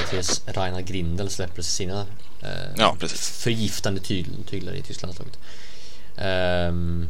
[0.09, 2.05] Tills Rainer Grindel släpper sina
[2.41, 5.37] eh, Ja, förgiftande tyg, tyglar i Tysklandslaget.
[6.17, 7.09] Um,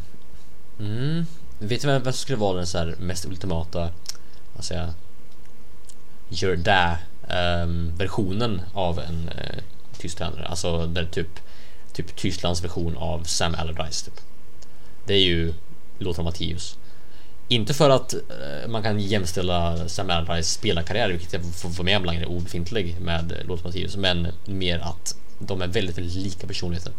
[0.80, 1.26] mm,
[1.60, 3.90] vet du vem vem som skulle vara den så här mest ultimata,
[4.56, 4.94] vad säger jag,
[6.30, 6.98] gör det
[7.30, 9.62] ehm, versionen av en uh,
[9.98, 10.46] tysk tränare?
[10.48, 11.40] Alltså där typ,
[11.94, 14.22] typ Tysklands version av Sam Allardyce typ.
[15.06, 15.54] Det är ju
[16.00, 16.77] Lothar Matthäus.
[17.50, 21.98] Inte för att eh, man kan jämställa Sam Allardyce spelarkarriär, vilket jag får vara med
[21.98, 26.94] om längre, obefintlig med Lothar Matthäus, men mer att de är väldigt, väldigt lika personligheter.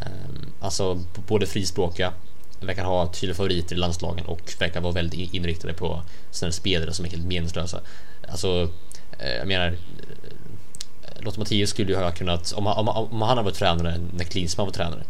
[0.00, 2.12] Ehm, alltså både frispråkiga,
[2.60, 7.04] verkar ha tydliga favoriter i landslagen och verkar vara väldigt inriktade på sådana spelare som
[7.04, 7.80] är helt meningslösa.
[8.28, 8.70] Alltså,
[9.18, 13.20] eh, jag menar, eh, Lothar Matthäus skulle ju ha kunnat, om han, om, han- om
[13.22, 15.02] han hade varit tränare när Klinsmann var tränare,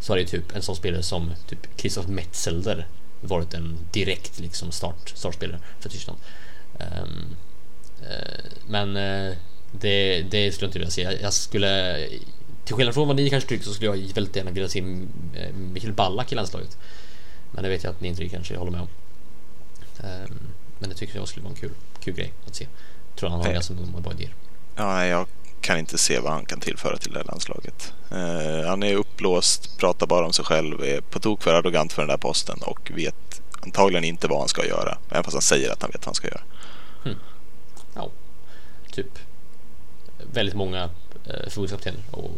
[0.00, 2.86] så hade ju typ en sån spelare som typ Christoph Metzelder
[3.20, 6.18] varit en direkt liksom start, startspelare för Tyskland.
[6.78, 7.36] Ehm,
[8.02, 9.34] eh, men eh,
[9.72, 11.02] det, det skulle jag inte vilja se.
[11.02, 11.98] Jag, jag skulle,
[12.64, 15.54] till skillnad från vad ni kanske tycker så skulle jag väldigt gärna vilja se eh,
[15.54, 16.78] Mikael Ballack i landslaget.
[17.52, 18.88] Men det vet jag att ni inte kanske håller med om.
[20.04, 20.38] Ehm,
[20.78, 22.66] men det tycker jag skulle vara en kul, kul grej att se.
[23.10, 24.34] Jag tror han har ganska många bra idéer.
[24.76, 25.26] Ja, jag
[25.60, 27.92] kan inte se vad han kan tillföra till det här landslaget.
[28.10, 32.02] Eh, han är uppblåst, pratar bara om sig själv, är på tok för arrogant för
[32.02, 34.98] den där posten och vet antagligen inte vad han ska göra.
[35.10, 36.42] Även fast han säger att han vet vad han ska göra.
[37.04, 37.18] Hmm.
[37.94, 38.10] Ja,
[38.92, 39.18] typ
[40.32, 40.90] väldigt många
[41.26, 42.30] eh, förbundskaptener och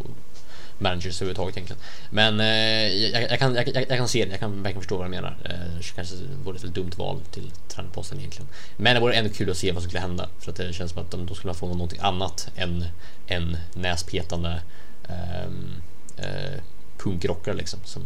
[0.79, 1.83] managers överhuvudtaget egentligen.
[2.11, 5.07] Men eh, jag, jag, kan, jag, jag, kan se det, jag kan verkligen förstå vad
[5.07, 5.37] du menar.
[5.45, 6.14] Eh, kanske
[6.45, 8.49] vore ett dumt val till tränarposten egentligen.
[8.77, 10.29] Men det vore ändå kul att se vad som skulle hända.
[10.38, 12.85] För att det känns som att de, då skulle få någonting annat än
[13.27, 14.62] en näspetande
[15.09, 15.83] ehm,
[16.17, 16.61] eh,
[16.99, 18.03] punkrockare liksom, som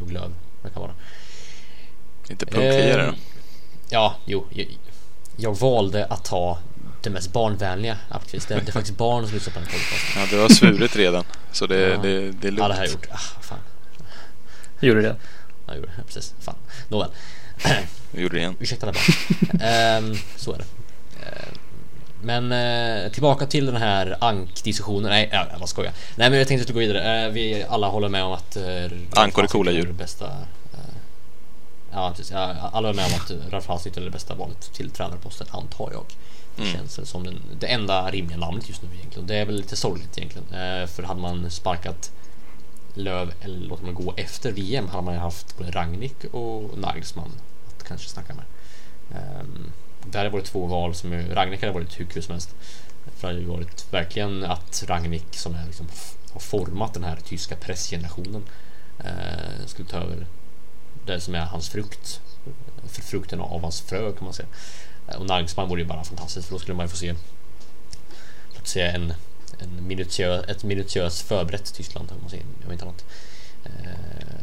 [0.00, 0.30] Jogg Löw
[0.62, 0.94] verkar vara.
[2.30, 3.14] Inte punkkriare Eh, då?
[3.90, 4.46] Ja, jo.
[4.50, 4.78] Jag,
[5.36, 6.58] jag valde att ta
[7.04, 8.48] det mest barnvänliga Appelqvist.
[8.48, 10.22] Det, det är faktiskt barn som lyssnar på den podcasten.
[10.22, 11.24] Ja, du har svurit redan.
[11.52, 11.96] Så det, Ja.
[12.02, 12.58] det, det är lugnt.
[12.58, 13.06] Ja, det har jag gjort.
[13.10, 13.58] Ah, fan.
[14.80, 15.16] Gjorde det?
[15.66, 16.02] Ja, jag gjorde det.
[16.06, 16.34] Precis.
[16.40, 16.54] Fan.
[16.88, 17.08] Nåväl.
[18.12, 18.56] Du gjorde det igen.
[18.60, 19.60] Ursäkta alla barn.
[19.60, 20.64] Ehm, så är det.
[21.26, 21.58] Ehm,
[22.22, 25.10] men eh, tillbaka till den här ankdiskussionen.
[25.10, 25.92] Nej, ja, jag bara skojar.
[26.16, 27.26] Nej, men jag tänkte att vi går vidare.
[27.26, 28.56] Eh, vi alla håller med om att...
[28.56, 29.92] Uh, Ankor är coola djur.
[29.92, 30.24] Bästa,
[30.72, 30.78] eh,
[31.92, 32.32] ja, precis.
[32.32, 35.90] Ja, alla håller med om att Ralf Hasenhüttl är det bästa valet till tränarposten, antar
[35.92, 36.04] jag.
[36.58, 36.72] Mm.
[36.72, 39.26] känns det som den, det enda rimliga namnet just nu egentligen.
[39.26, 40.46] Det är väl lite sorgligt egentligen.
[40.48, 42.10] Eh, för hade man sparkat
[42.94, 47.32] Löv eller låtit man gå efter VM hade man ju haft både Rangnick och Nagelsmann
[47.76, 48.44] att kanske snacka med.
[49.40, 49.72] Um,
[50.06, 52.54] det hade varit två val som ju, Rangnick hade varit hur kul som helst.
[53.16, 55.86] För det hade ju varit verkligen att Rangnick som är liksom,
[56.32, 58.42] har format den här tyska pressgenerationen
[58.98, 60.26] eh, skulle ta över
[61.06, 62.20] det som är hans frukt.
[62.88, 64.48] Frukten av hans frö kan man säga.
[65.08, 67.14] Eh, och Nagelsmann vore ju bara fantastiskt för då skulle man ju få se
[68.54, 69.14] låt säga en,
[69.58, 73.04] en minutiö, ett minutiöst förberett Tyskland om man säger, jag vet inte annat.
[73.64, 73.70] Eh,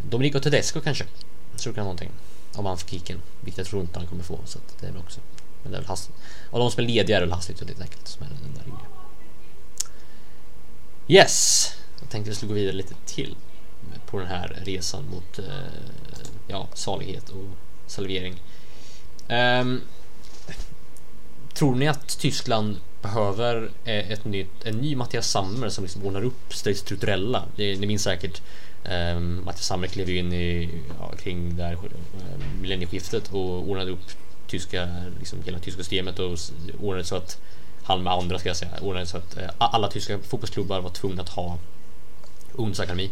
[0.10, 1.04] Domenico Tedesco kanske.
[1.04, 2.12] tror jag kan vara någonting.
[2.56, 3.22] Om han får kicken.
[3.42, 4.40] Vilket jag tror inte han kommer få.
[4.46, 5.20] Så att det är väl också.
[5.64, 6.16] Men det är väl hastigt.
[6.50, 8.64] Och de som är lediga är väl hastigt och lite enkelt som är den där
[8.64, 8.88] rimliga.
[11.08, 11.68] Yes!
[12.00, 13.36] Jag tänkte vi skulle gå vidare lite till
[14.06, 15.46] på den här resan mot eh,
[16.48, 17.46] ja, salighet och
[17.88, 18.42] salvering.
[19.30, 19.82] Um,
[21.54, 26.24] tror ni att Tyskland behöver eh, ett nytt, en ny Mattias Sammer som liksom ordnar
[26.24, 27.44] upp det strukturella?
[27.56, 28.42] Ni minns säkert
[29.16, 31.80] um, Mattias Sammer klev ju in i, ja, kring där eh,
[32.62, 34.06] millennieskiftet och ordnade upp
[34.48, 34.90] tyska,
[35.20, 36.38] liksom, hela tyska systemet och
[36.82, 37.42] ordnade så att
[37.84, 41.22] han med andra ska jag säga, ordnade så att eh, alla tyska fotbollsklubbar var tvungna
[41.22, 41.58] att ha
[42.56, 43.12] ungdomsakademi.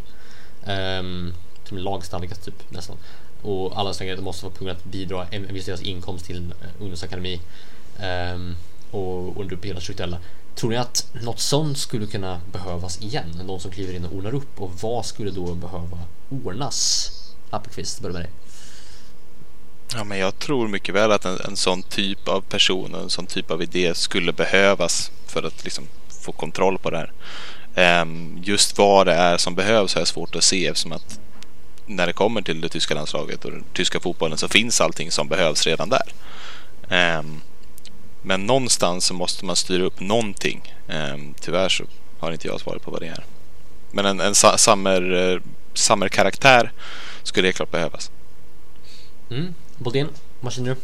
[0.65, 1.33] Um,
[1.69, 2.97] som lagstadgat typ nästan.
[3.41, 6.81] Och alla svenskar måste vara tvungna att bidra en, en viss deras inkomst till uh,
[6.81, 7.39] ungdomsakademi.
[8.01, 8.55] Ehm,
[8.91, 10.17] och ordnar hela strukturella.
[10.55, 13.41] Tror ni att något sånt skulle kunna behövas igen?
[13.43, 15.97] Någon som kliver in och ordnar upp och vad skulle då behöva
[16.29, 17.11] ordnas?
[17.49, 18.31] Appelqvist, börja med dig.
[19.95, 23.09] Ja, men jag tror mycket väl att en, en sån typ av person och en
[23.09, 25.83] sån typ av idé skulle behövas för att liksom
[26.25, 27.11] få kontroll på det här.
[28.01, 31.19] Um, just vad det är som behövs har jag svårt att se eftersom att
[31.85, 35.27] när det kommer till det tyska landslaget och den tyska fotbollen så finns allting som
[35.27, 36.13] behövs redan där.
[37.19, 37.41] Um,
[38.21, 40.75] men någonstans så måste man styra upp någonting.
[40.87, 41.83] Ehm, tyvärr så
[42.19, 43.23] har inte jag svaret på vad det är.
[43.91, 45.39] Men en, en sammer, eh,
[45.73, 46.71] sammerkaraktär
[47.23, 48.11] skulle helt klart behövas.
[49.31, 49.53] Mm.
[49.77, 50.07] Boldén,
[50.39, 50.75] vad känner du?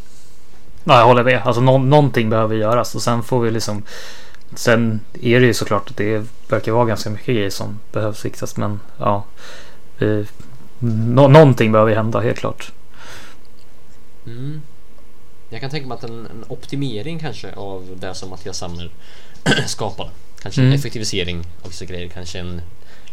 [0.83, 1.41] Ja, jag håller med.
[1.45, 3.83] Alltså nå- någonting behöver göras och sen får vi liksom
[4.55, 8.57] Sen är det ju såklart att det verkar vara ganska mycket grejer som behövs fixas
[8.57, 9.23] men ja
[9.97, 10.25] vi,
[10.79, 12.71] nå- Någonting behöver ju hända helt klart.
[14.25, 14.61] Mm.
[15.49, 18.91] Jag kan tänka mig att en, en optimering kanske av det som Mattias Sammer
[19.67, 20.09] skapade.
[20.41, 20.79] Kanske en Mm.
[20.79, 22.61] effektivisering av vissa grejer, kanske en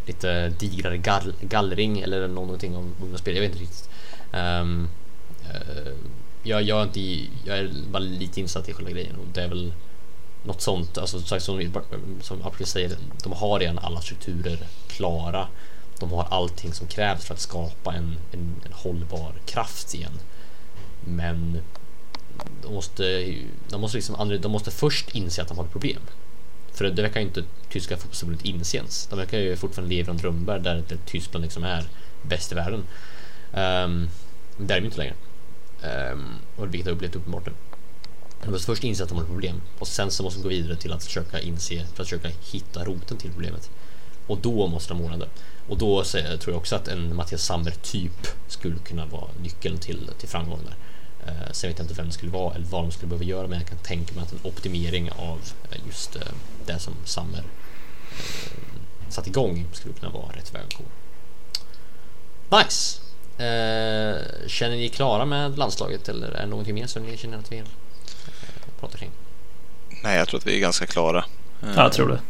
[0.06, 3.34] lite digrare gall, gallring eller någonting om unga spel.
[3.34, 3.88] Jag vet inte riktigt.
[4.32, 4.88] Um,
[5.44, 5.92] uh,
[6.42, 7.00] jag, jag, är inte,
[7.44, 9.72] jag är bara lite insatt i själva grejen och det är väl
[10.44, 11.70] något sånt, alltså som, sagt, som,
[12.20, 14.58] som Appelqvist säger, de har redan alla strukturer
[14.88, 15.48] klara.
[16.00, 20.18] De har allting som krävs för att skapa en, en, en hållbar kraft igen.
[21.04, 21.60] Men
[22.62, 23.34] de måste,
[23.70, 26.00] de måste, liksom, de måste först inse att de har ett problem.
[26.72, 29.06] För det verkar ju inte tyska fotbollsförbundet inse ens.
[29.06, 31.84] De verkar ju fortfarande leva i en drömvärld där, där Tyskland liksom är
[32.22, 32.80] bäst i världen.
[33.52, 34.08] Um,
[34.56, 35.14] men det är de inte längre.
[36.12, 37.52] Um, och vilket har upplevt uppenbart nu.
[38.44, 40.48] De måste först inse att de har ett problem och sen så måste de gå
[40.48, 43.70] vidare till att försöka inse, för att försöka hitta roten till problemet.
[44.26, 45.28] Och då måste de ordna det.
[45.68, 50.10] Och då tror jag också att en Mattias Sammer typ skulle kunna vara nyckeln till,
[50.18, 50.74] till framgång där.
[51.26, 53.48] Eh, sen vet jag inte vem det skulle vara eller vad de skulle behöva göra
[53.48, 55.38] men jag kan tänka mig att en optimering av
[55.70, 56.22] eh, just eh,
[56.66, 60.84] det som Sammer eh, satt igång skulle kunna vara rätt väg att gå.
[62.58, 62.98] Nice!
[64.46, 67.52] Känner ni er klara med landslaget eller är det någonting mer som ni känner att
[67.52, 67.66] vi vill
[68.80, 69.10] prata kring?
[70.02, 71.24] Nej, jag tror att vi är ganska klara.
[71.60, 72.20] Ja, jag tror det.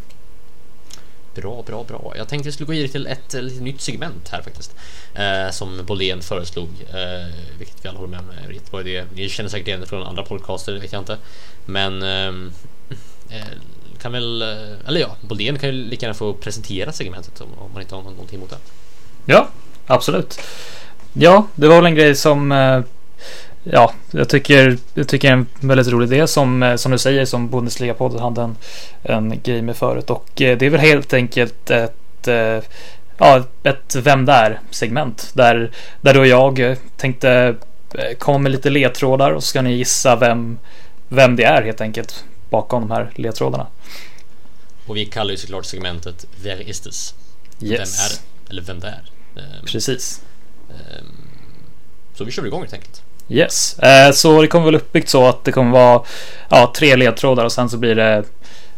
[1.34, 2.12] Bra, bra, bra.
[2.16, 4.74] Jag tänkte vi skulle gå vidare till ett eh, lite nytt segment här faktiskt.
[5.14, 8.30] Eh, som Bolén föreslog, eh, vilket vi alla håller med om.
[8.44, 9.04] är Vet idé.
[9.14, 11.18] Ni känner säkert igen det från andra podcaster, det vet jag inte.
[11.66, 12.52] Men ehm,
[13.30, 13.42] eh,
[14.02, 17.72] kan väl, eh, eller ja, Bolén kan ju lika gärna få presentera segmentet om, om
[17.72, 18.58] man inte har någonting emot det.
[19.26, 19.48] Ja,
[19.86, 20.40] absolut.
[21.12, 22.80] Ja, det var väl en grej som eh,
[23.64, 27.24] Ja, jag tycker, jag tycker är en väldigt rolig idé som, eh, som du säger
[27.24, 28.56] som Bundesliga-podden hade en,
[29.02, 32.58] en grej med förut och eh, det är väl helt enkelt ett eh,
[33.18, 37.54] Ja, ett Vem där segment där, där du och jag tänkte
[38.18, 40.58] komma med lite ledtrådar och så ska ni gissa vem,
[41.08, 43.66] vem det är helt enkelt bakom de här ledtrådarna.
[44.86, 47.14] Och vi kallar ju såklart segmentet Wer ist es?
[47.58, 48.50] Vem är det?
[48.50, 49.10] Eller vem det är?
[49.36, 50.22] Ehm, Precis.
[50.70, 51.06] ehm,
[52.14, 53.02] så vi kör igång helt enkelt.
[53.32, 56.02] Yes, eh, så det kommer väl uppbyggt så att det kommer vara
[56.48, 58.24] ja, tre ledtrådar och sen så blir det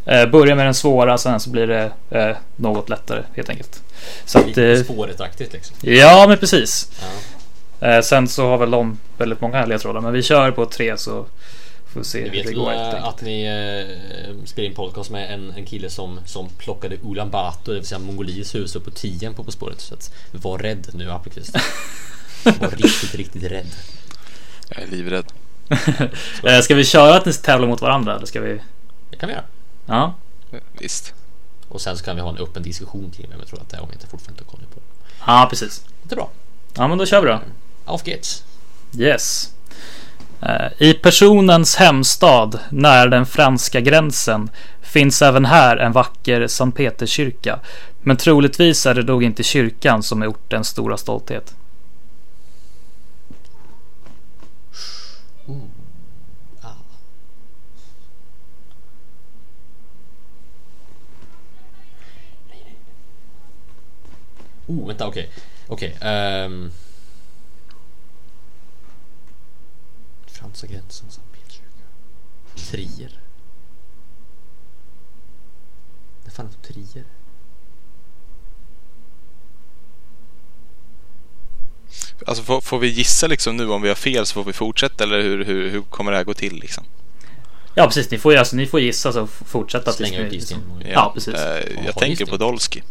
[0.07, 3.83] eh, börja med den svåra, sen så blir det eh, något lättare helt enkelt.
[4.25, 4.45] Så att,
[4.85, 5.77] spåret-aktigt liksom.
[5.81, 6.91] ja, men precis.
[7.01, 8.03] Ja.
[8.03, 11.27] Sen så har väl de väldigt många ledtrådar, men vi kör på tre så
[11.95, 12.73] får vi se Ni hur vet det går.
[13.09, 17.73] att ni eh, spelar in podcast med en, en kille som, som plockade Ulan Bator,
[17.73, 19.81] det vill säga Mongoliets hus upp på tian på På spåret.
[19.81, 21.57] Så att var rädd nu Appelqvist.
[22.45, 23.67] Var riktigt, riktigt rädd.
[24.69, 25.25] Jag är livrädd.
[26.45, 28.61] Eh, ska vi köra att ni tävlar mot varandra eller ska vi?
[29.11, 29.45] Det kan vi göra.
[29.87, 30.15] Ja,
[30.73, 31.15] Visst.
[31.69, 33.77] Och sen så kan vi ha en öppen diskussion kring vem jag tror att det
[33.77, 34.81] är om jag inte fortfarande inte har koll på
[35.27, 35.85] ja precis.
[36.03, 36.31] Det är bra.
[36.75, 37.41] Ja, men då kör vi då.
[37.85, 38.45] Off gates.
[38.99, 39.55] Yes.
[40.41, 44.51] Eh, I personens hemstad, nära den franska gränsen,
[44.83, 47.59] finns även här en vacker Sankt Peterskyrka.
[48.03, 51.55] Men troligtvis är det nog inte kyrkan som är ortens stora stolthet.
[56.63, 56.69] Ah.
[64.67, 65.31] Oh, vänta, okej.
[65.67, 65.97] Okej.
[66.01, 66.71] ehm.
[70.27, 71.85] Franska gränsen, Sankt Peterskyrka.
[72.71, 73.21] Trier.
[76.25, 77.05] Det fan är Trier?
[82.27, 85.05] Alltså får, får vi gissa liksom nu om vi har fel så får vi fortsätta
[85.05, 86.85] eller hur, hur, hur kommer det här gå till liksom?
[87.75, 88.11] Ja, precis.
[88.11, 89.93] Ni får, alltså, ni får gissa så fortsätta.
[89.93, 90.83] Slänga upp gissningen.
[90.93, 91.35] Ja, precis.
[91.35, 92.83] Ja, jag tänker på Dolski.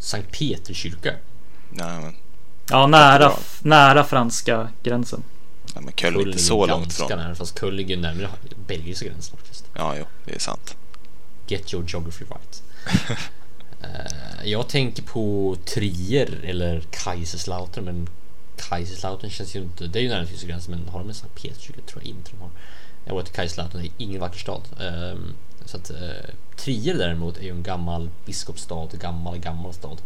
[0.00, 1.14] Sankt Peterskyrka.
[1.70, 2.14] Nej, men,
[2.70, 3.32] Ja, nära,
[3.62, 5.22] nära franska gränsen.
[5.74, 7.08] Ja, men Köln är inte så långt från.
[7.08, 8.28] nära, fast Köln ligger närmare
[8.66, 9.64] belgiska gränsen faktiskt.
[9.74, 10.76] Ja, jo, det är sant.
[11.46, 12.62] Get your geography right.
[13.82, 18.08] Eh, jag tänker på Trier eller Kaiserslautern men
[18.56, 21.42] Kaiserslautern känns ju inte, det är ju nära tyska gränsen men har de en Sankt
[21.42, 21.86] Petersburg?
[21.86, 22.50] tror jag inte de har.
[23.04, 24.62] Jag var till Kaiserslautern, det är ingen vacker stad.
[24.80, 25.34] Ehm,
[25.64, 25.96] så att uh,
[26.56, 29.98] Trier däremot är ju en gammal biskopsstad, gammal gammal stad.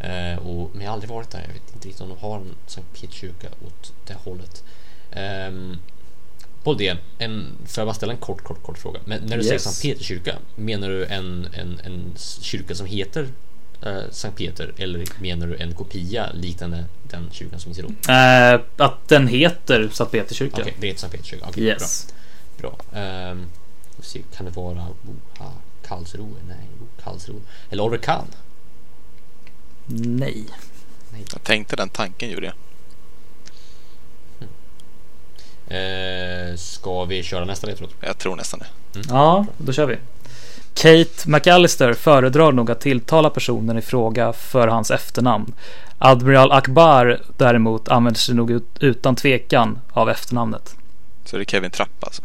[0.00, 2.36] Eh, och, men jag har aldrig varit där, jag vet inte riktigt om de har
[2.36, 4.62] en Sankt Peterskyrka åt det hållet.
[5.48, 5.78] Um,
[6.64, 9.00] på det, en, får jag bara ställa en kort, kort, kort fråga.
[9.04, 9.62] Men när du säger Yes.
[9.62, 13.28] Sankt Peterskyrka, menar du en, en, en kyrka som heter
[13.82, 17.96] eh, Sankt Peter eller menar du en kopia liknande den kyrkan som finns i Rom?
[18.08, 20.60] Eh, att den heter Sankt Peterskyrka.
[20.62, 21.46] Okej, det är inte Sankt Peterskyrka.
[21.48, 22.14] Okej, Yes.
[22.58, 22.70] bra.
[22.92, 23.34] bra.
[23.34, 23.38] Vi
[23.96, 25.52] får se, kan det vara oh, ah,
[25.86, 26.42] Karlsruhe?
[26.48, 26.68] Nej,
[27.04, 27.40] Karlsruhe.
[27.70, 28.26] Eller Oliver Kahn?
[29.86, 30.44] Nej.
[31.32, 32.54] Jag tänkte den tanken gjorde jag.
[35.66, 37.90] Eh, ska vi köra nästa ledtråd?
[38.00, 39.00] Jag tror nästan det.
[39.08, 39.98] Ja, då kör vi.
[40.74, 45.52] Kate McAllister föredrar nog att tilltala personen i fråga för hans efternamn.
[45.98, 50.76] Admiral Akbar däremot använder sig nog ut, utan tvekan av efternamnet.
[51.24, 52.22] Så det är Kevin Trapp alltså.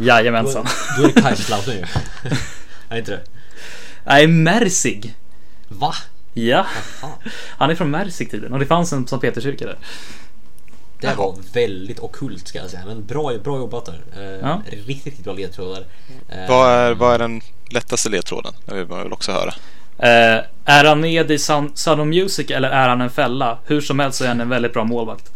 [0.00, 0.66] Jajamensan.
[0.98, 1.84] Då är det Kaiserslautern ju.
[2.88, 3.20] är inte det?
[4.04, 5.14] Nej, Mersig.
[5.68, 5.94] Va?
[6.34, 6.66] Ja,
[7.00, 7.10] Fan.
[7.48, 9.78] han är från Mersig tydligen och det fanns en Sankt Peterskyrka där.
[11.00, 14.00] Det var väldigt ockult ska jag säga, men bra, bra jobbat där.
[14.16, 14.62] Eh, Ja.
[14.70, 15.84] Riktigt, riktigt bra ledtrådar.
[16.28, 17.40] Eh, Vad är, vad är den
[17.70, 18.52] lättaste ledtråden?
[18.66, 19.54] Det vill man väl också höra.
[19.98, 23.58] Eh, är han med i Sound, Sound of Music eller är han en fälla?
[23.66, 25.30] Hur som helst så är han en väldigt bra målvakt.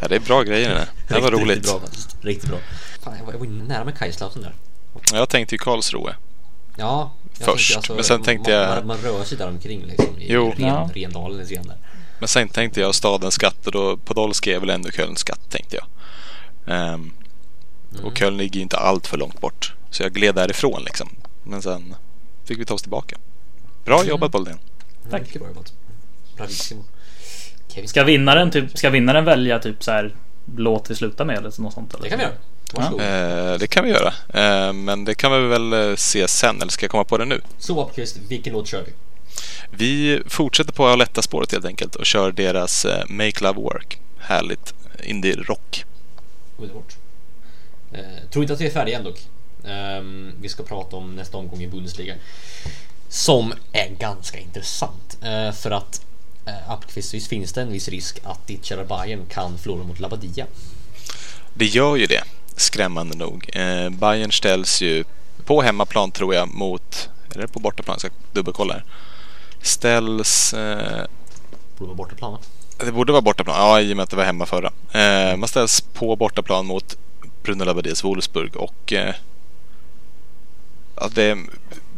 [0.00, 0.88] Ja, det är bra grejer det.
[1.08, 1.48] Det här var roligt.
[1.48, 2.16] Riktigt bra, faktiskt.
[2.20, 2.58] riktigt bra.
[3.02, 4.54] Fan, jag var, nära med Kaiserslautern där.
[5.12, 6.16] Jag tänkte ju Karlsruhe.
[6.76, 10.18] Ja, Först, tänkte, men sen tänkte man, jag- Man, man rör sig där omkring liksom.
[10.18, 10.50] I Jo.
[10.58, 10.90] Ren, Ja.
[10.94, 11.76] Rendalen lite grann där.
[12.18, 15.76] Men sen tänkte jag stadens skatt och då Podolski är väl ändå Kölns skatt tänkte
[15.76, 15.86] jag.
[16.76, 17.12] Ehm,
[17.94, 18.04] Mm.
[18.04, 19.74] Och Köln ligger ju inte allt för långt bort.
[19.90, 21.08] Så jag gled därifrån liksom.
[21.42, 21.94] Men sen
[22.44, 23.16] fick vi ta oss tillbaka.
[23.84, 24.08] Bra Mm.
[24.08, 24.58] jobbat Boldén.
[25.10, 25.22] Tack.
[25.22, 25.72] Mycket bra jobbat.
[26.36, 26.84] Bravissimo.
[27.74, 30.14] Kevin Ska vinnaren, typ, ska vinnaren välja typ så här
[30.56, 31.94] låt vi sluta med eller något sånt?
[31.94, 32.02] Eller?
[32.02, 32.34] Det kan vi göra.
[32.72, 33.00] Varsågod.
[33.00, 34.14] Eh, det kan vi göra.
[34.28, 36.62] Eh, men det kan vi väl eh, se sen.
[36.62, 37.40] Eller ska jag komma på det nu?
[37.58, 38.92] Så Appelqvist, vilken låt kör vi?
[39.70, 43.98] Vi fortsätter på lätta spåret helt enkelt och kör deras eh, Make Love Work.
[44.18, 45.84] Härligt indie-rock.
[46.58, 46.96] Underbart.
[47.92, 49.20] Eh, tror inte att vi är färdiga än dock.
[49.64, 52.14] Ehm, vi ska prata om nästa omgång i Bundesliga.
[53.08, 55.18] Som är ganska intressant.
[55.22, 56.00] Eh, för att
[56.46, 60.00] eh, Appelqvist, visst finns det en viss risk att ditt kära Bayern kan förlora mot
[60.00, 60.46] Labadia.
[61.54, 62.24] Det gör ju det,
[62.56, 63.50] skrämmande nog.
[63.52, 65.04] Eh, Bayern ställs ju
[65.44, 68.84] på hemmaplan tror jag mot, eller på bortaplan, jag ska dubbelkolla här.
[69.62, 71.06] Ställs, eh,
[71.78, 72.38] Borde vara bortaplan va?
[72.84, 74.72] det borde vara bortaplan, ja i och med att det var hemma förra.
[74.92, 76.96] Eh, man ställs på bortaplan mot
[77.42, 79.14] Bruno Labadias Wolfsburg och eh,
[80.96, 81.38] ja, det,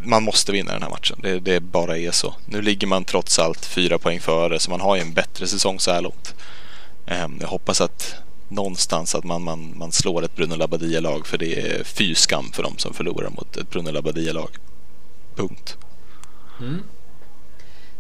[0.04, 1.18] man måste vinna den här matchen.
[1.22, 2.34] Det, det bara är så.
[2.46, 5.80] Nu ligger man trots allt fyra poäng före så man har ju en bättre säsong
[5.80, 6.34] så här långt.
[7.06, 8.14] Ehm, jag hoppas att
[8.48, 12.62] någonstans att man, man, man slår ett Bruno Labbadia-lag för det är fy skam för
[12.62, 14.50] dem som förlorar mot ett Bruno Labbadia-lag.
[15.34, 15.76] Punkt.
[16.60, 16.82] Mm.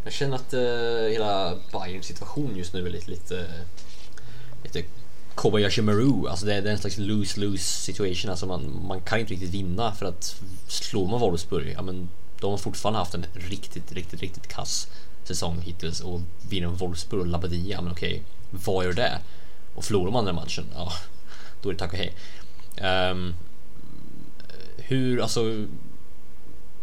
[0.04, 3.46] Jag känner att eh, hela Bayerns situation just nu är lite, lite,
[4.62, 4.82] lite
[5.34, 6.28] Kobayashi Maru.
[6.28, 8.30] Alltså det är, det är en slags lose-lose situation.
[8.30, 12.08] Alltså man, man kan inte riktigt vinna för att slår man Wolfsburg, ja men
[12.40, 14.88] de har fortfarande haft en riktigt, riktigt, riktigt kass
[15.24, 19.18] säsong hittills och vinner Wolfsburg och Labadia, men okej, vad gör det?
[19.74, 20.92] Och förlorar man den matchen, ja,
[21.62, 22.14] då är det tack och hej.
[23.10, 23.34] Um,
[24.76, 25.66] hur, alltså,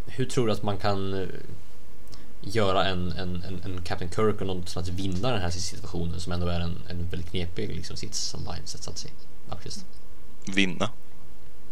[0.06, 1.28] hur tror du att man kan
[2.42, 6.20] göra en, en, en, en Captain Kirk och något som att vinna den här situationen
[6.20, 9.50] som ändå är en, en väldigt knepig liksom, sits som Bayern satt sig i?
[9.50, 9.86] Faktiskt.
[10.56, 10.90] Vinna.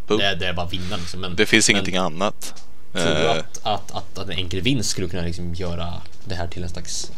[0.08, 1.20] Det, är- det är bara vinna liksom.
[1.22, 2.64] Men, Det finns men ingenting annat.
[2.94, 5.94] Tror du Eh, att, att, att, att en enkel vinst skulle kunna liksom göra
[6.26, 7.12] det här till en slags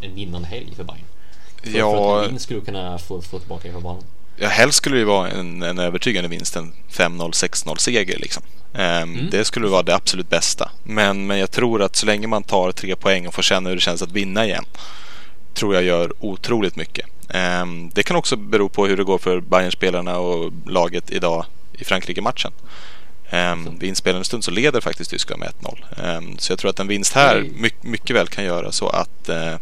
[0.00, 1.04] en vinnande helg för Bayern?
[1.62, 4.04] För, Ja, att en vinst skulle kunna få, få tillbaka på banan.
[4.40, 8.42] Ja, helst skulle det vara en, en övertygande vinst, en 5-0, 6-0 seger liksom.
[8.74, 9.30] Ehm, Mm.
[9.30, 10.70] Det skulle vara det absolut bästa.
[10.82, 13.76] Men, men jag tror att så länge man tar tre poäng och får känna hur
[13.76, 14.64] det känns att vinna igen,
[15.54, 17.06] tror jag gör otroligt mycket.
[17.28, 21.84] Ehm, det kan också bero på hur det går för Bayern-spelarna och laget idag i
[21.84, 22.52] Frankrike-matchen.
[23.32, 25.78] Um, vid inspelande stund så leder faktiskt Tyskland med 1-0.
[26.04, 27.46] Ehm, så jag tror att en vinst här
[27.80, 29.54] mycket väl kan göra så att eh,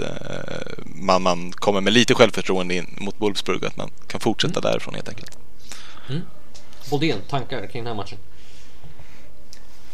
[0.00, 4.20] att eh, man, man kommer med lite självförtroende in mot Wolfsburg och att man kan
[4.20, 5.38] fortsätta därifrån helt enkelt.
[6.90, 8.18] Bodén, tankar kring den här matchen?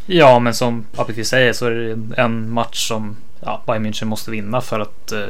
[0.06, 4.04] Ja, men som Appelqvist säger så är det en- en match som ja, Bayern München
[4.04, 5.26] måste vinna för att eh,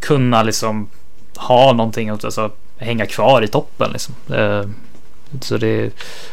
[0.00, 0.88] kunna liksom
[1.36, 4.14] ha någonting att alltså, hänga kvar i toppen liksom.
[4.34, 4.62] Eh,
[5.40, 5.90] så det,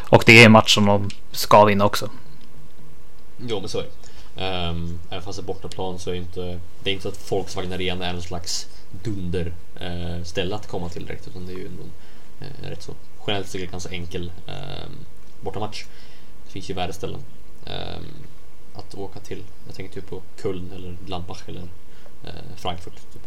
[0.08, 2.10] och det är en match som de ska vinna också.
[3.46, 3.90] Jo men så är det.
[4.36, 7.32] Um, även fast det är bortaplan så är det inte Det är inte så att
[7.32, 8.68] Volkswagen Arena är en slags
[9.02, 12.94] dunder uh, ställe att komma till direkt utan det är ju ändå uh, rätt så
[13.26, 14.90] generellt sett ganska enkel uh,
[15.40, 15.84] bortamatch.
[16.44, 17.20] Det finns ju värre ställen
[17.66, 18.04] um, ehm,
[18.74, 19.42] att åka till.
[19.66, 21.62] Jag tänker typ på Köln eller Gladbach eller
[22.24, 23.22] uh, Frankfurt typ,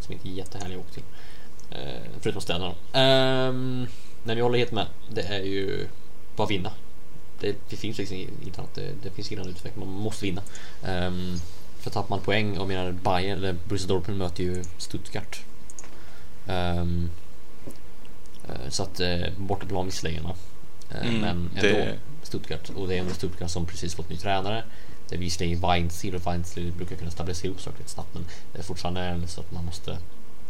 [0.00, 1.04] som inte är jättehärliga att åka till.
[1.78, 2.68] Uh, förutom städerna.
[3.48, 3.86] Um,
[4.22, 4.86] men jag håller helt med.
[5.10, 5.88] Det är ju
[6.36, 6.70] bara vinna
[7.44, 8.74] det, det finns liksom inte annat.
[8.74, 9.72] Det, det finns ingen annan utväg.
[9.76, 10.42] Man måste vinna.
[10.82, 11.40] Um,
[11.78, 15.40] för tappar man poäng och menar Bayern eller Borussia Dortmund möter ju Stuttgart.
[16.46, 17.10] Um,
[18.68, 20.32] så att uh, bortaplan visserligen uh,
[20.90, 21.98] mm, men ändå det...
[22.22, 24.64] Stuttgart och det är ändå Stuttgart som precis fått ny tränare.
[25.08, 28.58] Det är visserligen Weinziel och Weinziel brukar kunna stabilisera upp saker lite snabbt men det
[28.58, 29.90] är fortfarande så att man måste,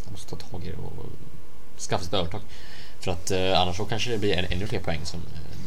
[0.05, 1.07] man måste ta tag i det och
[1.79, 2.41] skaffa sig ett övertag.
[3.05, 5.21] För att uh, annars så kanske det blir ännu fler poäng som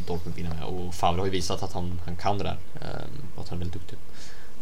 [0.08, 3.28] Dortmund vinner med och Favre har ju visat att han, han kan det där ehm,
[3.36, 3.98] och att han är väldigt duktig.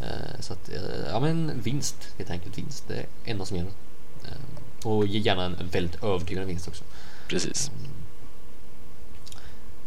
[0.01, 2.87] Eh, så att, eh, ja men vinst, helt enkelt vinst.
[2.87, 3.71] Det är enda som gäller.
[4.83, 6.83] Och gärna en väldigt övertygande vinst också.
[7.27, 7.71] Precis.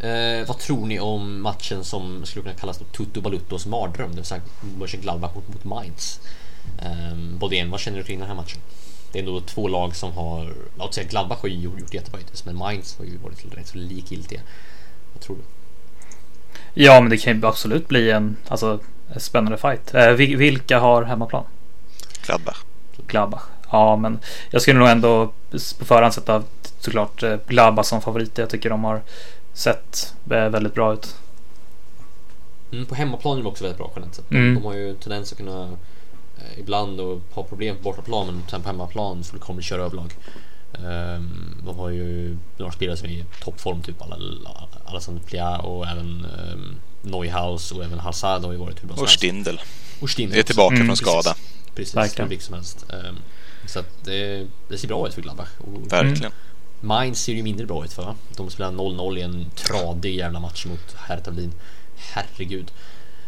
[0.01, 4.25] Eh, vad tror ni om matchen som skulle kunna kallas Tutto Baluttos mardröm, det vill
[4.25, 4.43] säga
[4.79, 6.21] Mönchengladbach mot, mot Mainz?
[6.79, 8.61] Eh, Bodén, vad känner du kring den här matchen?
[9.13, 12.45] Det är ändå två lag som har, låt säga Gladbach har ju gjort jättebra hittills,
[12.45, 14.41] men Mainz har ju varit rätt så likgiltiga.
[15.13, 15.43] Vad tror du?
[16.75, 18.81] Ja, men det kan ju absolut bli en, alltså,
[19.15, 19.95] en spännande fight.
[19.95, 21.45] Eh, vilka har hemmaplan?
[22.27, 22.63] Gladbach.
[23.07, 23.43] Gladbach.
[23.71, 24.19] Ja, men
[24.51, 26.43] jag skulle nog ändå på förhand sätta
[26.81, 28.39] såklart eh, Gladbach som favorit.
[28.39, 29.03] Jag tycker de har
[29.53, 31.17] sett eh, väldigt bra ut.
[32.73, 34.31] Mm, på hemmaplan är de också väldigt bra generellt sett.
[34.31, 34.55] Mm.
[34.55, 35.69] De har ju en tendens att kunna
[36.57, 40.15] ibland och ha problem på bortaplan men sen på hemmaplan så kommer de köra överlag.
[40.73, 43.97] Um, de har ju några spelare som är i toppform, typ
[44.85, 49.05] Alexander Plia och även um, Neuhaus och även Hazard har ju varit hur bra som
[49.05, 49.61] Och Stindel.
[50.01, 51.35] Och Stindel är tillbaka mm, från skada.
[51.75, 52.31] Precis, Verkligen.
[52.31, 52.87] hur som helst.
[52.89, 53.19] Um,
[53.67, 55.49] så att det, det, ser bra ut för Gladbach.
[55.59, 56.33] Och, Verkligen.
[56.81, 58.15] Mainz ser ju mindre bra ut för.
[58.37, 61.53] De spelar 0-0 i en tradig jävla match mot Hertha Berlin.
[61.97, 62.71] Herregud.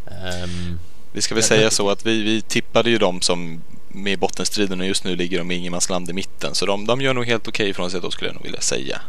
[0.07, 0.79] Um,
[1.13, 4.87] vi ska väl säga så att vi, vi tippade ju dem som med bottenstriden och
[4.87, 6.55] just nu ligger de i ingenmansland i mitten.
[6.55, 8.61] Så de, de gör nog helt okej okay från sig då skulle jag nog vilja
[8.61, 9.01] säga.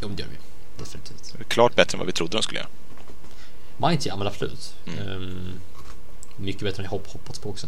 [0.00, 0.36] Det gör vi.
[0.78, 1.48] Definitivt.
[1.48, 2.68] Klart bättre än vad vi trodde de skulle göra.
[3.76, 4.74] Mainz ja, men absolut.
[4.86, 5.08] Mm.
[5.08, 5.52] Um,
[6.36, 7.66] mycket bättre än jag hopp, hoppats på också.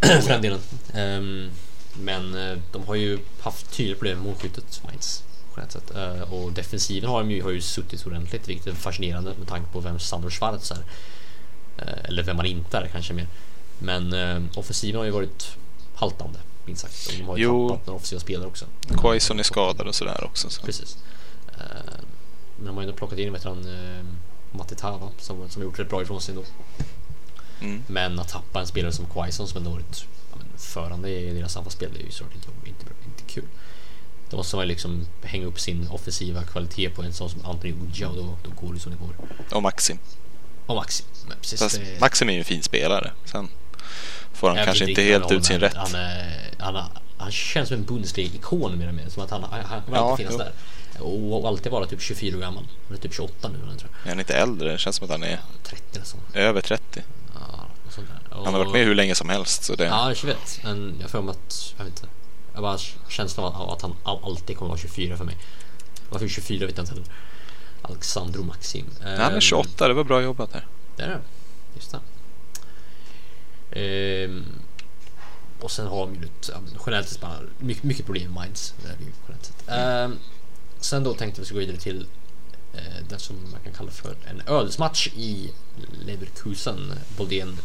[0.00, 0.60] För den delen.
[0.94, 1.50] Um,
[1.94, 5.24] men uh, de har ju haft tydliga problem med målskyttet, Mainz.
[5.94, 9.72] Uh, och defensiven har, de ju, har ju suttit ordentligt, vilket är fascinerande med tanke
[9.72, 10.84] på vem Sandro Schwarz är.
[11.78, 13.26] Uh, eller vem man inte är kanske mer.
[13.78, 14.14] Men
[14.56, 15.56] offensiven har ju varit
[15.94, 17.06] haltande, minst sagt.
[17.08, 17.68] Och de har ju jo.
[17.68, 18.66] tappat några offensiva spelare också.
[19.00, 20.50] Quaison är skadad och sådär också.
[20.50, 20.62] Så.
[20.62, 20.96] Precis.
[21.48, 21.94] Eh,
[22.56, 24.04] men de har ju ändå plockat in vet han, eh,
[24.52, 26.46] Matti Tava som, som gjort rätt bra ifrån sig ändå.
[27.60, 27.82] Mm.
[27.86, 31.96] Men att tappa en spelare som Quaison som ändå varit ja, förande i deras anfallsspel
[31.96, 33.48] är ju såklart inte, inte, inte kul.
[34.30, 38.08] Då måste man liksom hänga upp sin offensiva kvalitet på en sån som Anthony Uja
[38.08, 39.14] och då, då går det som det går.
[39.56, 39.98] Och Maxim.
[40.66, 41.06] Och Maxim.
[41.40, 42.00] Precis, Fast det...
[42.00, 43.12] Maxim är ju en fin spelare.
[43.24, 43.48] Sen
[44.32, 45.74] får han kanske inte helt ut sin rätt.
[45.74, 45.94] Han,
[46.58, 46.88] han, han,
[47.18, 49.08] han känns som en Bundesliga-ikon mer och mer.
[49.08, 50.44] Som att han, han, han kommer ja, alltid finnas jo.
[50.44, 50.52] där.
[51.04, 52.64] Och alltid vara typ 24 år gammal.
[52.88, 53.58] Han är typ 28 nu.
[53.58, 54.04] Tror jag.
[54.04, 54.72] Är han inte äldre?
[54.72, 56.16] Det känns som att han är 30 eller så.
[56.34, 57.02] över 30.
[57.34, 57.66] Ja,
[58.30, 58.44] och...
[58.44, 59.64] Han har varit med hur länge som helst.
[59.64, 59.84] Så det...
[59.84, 60.60] Ja, jag vet.
[60.64, 62.08] Men jag får mig att, jag vet inte.
[62.54, 65.36] Jag bara känslan av att han alltid kommer vara 24 för mig.
[66.10, 67.08] Varför 24 vet jag inte heller.
[67.84, 68.86] Alexandro Maxim.
[69.00, 70.66] Han är 28, ehm, det var bra jobbat här.
[70.96, 71.20] Det är det.
[71.74, 72.00] Just det.
[73.80, 74.44] Ehm,
[75.60, 76.28] och sen har de ju
[76.86, 78.74] generellt sett bara mycket, mycket problem med Minds.
[78.84, 79.80] Mm.
[79.80, 80.18] Ehm,
[80.80, 82.06] sen då tänkte vi ska gå vidare till
[82.74, 85.52] eh, det som man kan kalla för en ödesmatch i
[86.06, 86.92] Leverkusen.
[87.16, 87.58] Boldén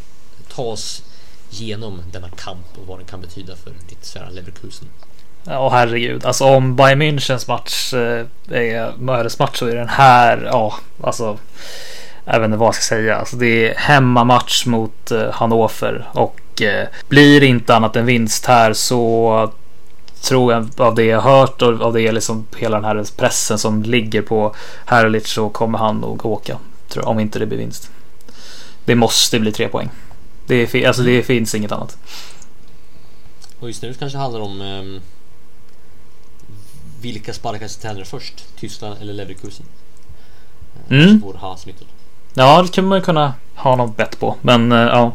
[0.48, 1.04] ta oss
[1.50, 4.88] genom denna kamp och vad den kan betyda för ditt svära Leverkusen.
[5.44, 8.62] Ja oh, herregud, alltså om Bayern Münchens match eh, är
[9.10, 11.38] är ödesmatch så är den här, ja alltså
[12.26, 13.16] jag vet inte vad jag ska säga.
[13.16, 18.74] Alltså det är hemmamatch mot eh, Hannover och eh, blir inte annat än vinst här
[18.74, 19.52] så
[20.22, 23.84] tror jag av det jag hört och av det liksom hela den här pressen som
[23.84, 26.58] ligger på Herlic så kommer han nog åka.
[26.88, 27.92] Tror jag, om inte det blir vinst.
[28.86, 29.90] Det måste bli tre poäng.
[30.48, 31.98] Det, är, alltså det finns inget annat.
[33.60, 35.02] Och just nu kanske det handlar om ehm,
[37.02, 38.46] vilka sparkar sig tränare först?
[38.60, 39.66] Tyskland eller Leverkusen?
[40.90, 41.20] Mm.
[41.22, 41.88] Svår hasnyttel.
[42.34, 45.12] Ja, det kan man kunna ha något bett på, men uh, ja.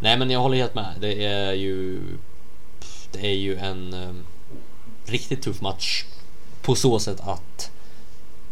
[0.00, 0.94] Nej, men jag håller helt med.
[1.00, 2.00] Det är ju
[3.12, 4.24] det är ju en um,
[5.06, 6.04] riktigt tuff match
[6.62, 7.70] på så sätt att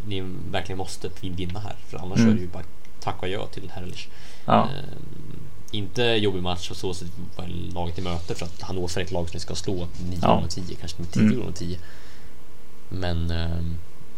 [0.06, 2.30] ni verkligen måste vinna här för annars Mm.
[2.30, 2.62] är det ju bara
[3.00, 4.08] tack och adjö till Herrlich.
[4.46, 4.62] Ja.
[4.62, 5.38] Ehm,
[5.70, 9.10] inte jobbig match på så sätt vad laget i möte för att Hannover är ett
[9.10, 9.74] lag som ni ska slå
[10.10, 10.34] 9 Ja.
[10.34, 11.38] gånger 10, kanske 10 Mm.
[11.38, 11.78] gånger 10.
[12.88, 13.76] Men ehm,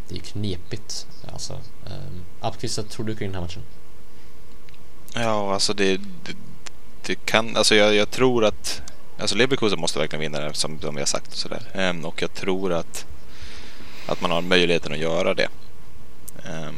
[0.09, 1.07] det är knepigt.
[1.33, 1.53] Alltså,
[1.85, 3.61] um, Appqvist, vad tror du kring den här matchen?
[5.13, 6.35] Ja, alltså det, det,
[7.05, 8.81] det kan, alltså jag, jag tror att,
[9.19, 11.61] alltså Leverkusen måste verkligen vinna det som, som vi har sagt och sådär.
[11.73, 13.05] Ehm, och jag tror att,
[14.07, 15.47] att man har möjligheten att göra det.
[16.45, 16.75] Ehm,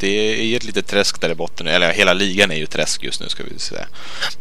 [0.00, 0.08] det
[0.52, 3.28] är ett litet träsk där i botten, eller hela ligan är ju träsk just nu
[3.28, 3.86] ska vi säga.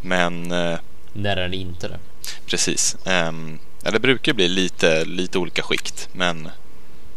[0.01, 0.79] Men eh,
[1.13, 1.99] När är det inte det?
[2.45, 6.49] precis, um, ja, det brukar bli lite, lite olika skikt, men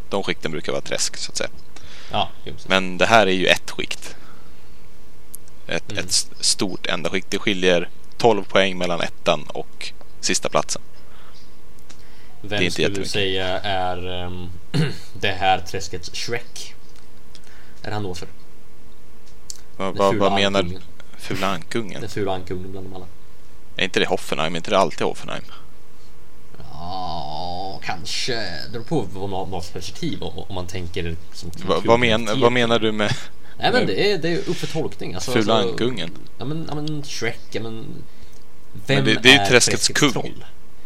[0.09, 1.51] de skikten brukar vara träsk så att säga.
[2.13, 2.29] Ja.
[2.67, 4.17] Men det här är ju ett skikt.
[5.67, 6.05] Ett, Mm.
[6.05, 7.27] ett st- stort enda skikt.
[7.31, 10.83] Det skiljer 12 poäng mellan ettan och sista platsen.
[12.43, 14.49] Vem skulle du säga är ehm,
[15.21, 16.75] det här träskets Shrek?
[17.83, 18.29] Är Hannover?
[19.77, 20.83] Vad, Den vad, fula vad menar ankungen.
[21.19, 22.01] Fula ankungen?
[22.01, 23.07] Den fula ankungen bland dem alla.
[23.77, 24.55] Är inte det Hoffenheim?
[24.55, 25.45] Är inte det alltid Hoffenheim?
[27.85, 28.35] Kanske.
[28.35, 32.41] Det beror på vad man har- för perspektiv om man tänker som Va, vad, men,
[32.41, 33.15] vad menar du med
[33.59, 35.15] Nej men det är, det är upp för tolkning.
[35.15, 36.11] Alltså, Fula alltså, ankungen?
[36.39, 37.87] Ja men, ja, men Shrek, ja men...
[38.87, 40.13] Vem Men det- det är ju träskets kung.
[40.13, 40.45] troll?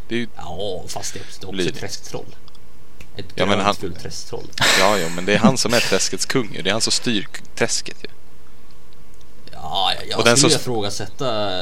[0.09, 2.37] Det är ju, Ja, fast det är också Blir ett träsktroll.
[3.17, 4.47] Ett Ja, men han- träsktroll.
[4.79, 6.59] ja, ja, men det är han som är träskets kung.
[6.63, 8.09] Det är han som styr träsket ju.
[9.53, 11.61] Ja, jag, jag Och den skulle som- ifrågasätta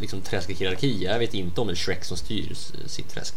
[0.00, 1.04] liksom, träskets hierarki.
[1.04, 2.56] Jag vet inte om det är Shrek som styr
[2.86, 3.34] sitt träsk.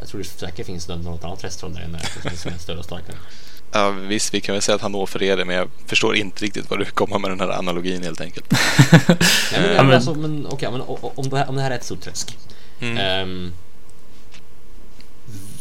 [0.00, 2.78] Jag tror det säkert finns något något annat träsktroll där inne som- som är större
[2.78, 3.16] och starkare.
[3.72, 6.70] Ja, visst, vi kan väl säga att Hannover är det, men jag förstår inte riktigt
[6.70, 8.50] vad du kommer med den här analogin helt enkelt.
[9.08, 9.18] Nej,
[9.52, 11.84] men, Ja, men, alltså, men, okej, men om, det här, om det här är ett
[11.84, 12.38] stort träsk.
[12.80, 12.96] Mm.
[12.98, 13.52] ehm,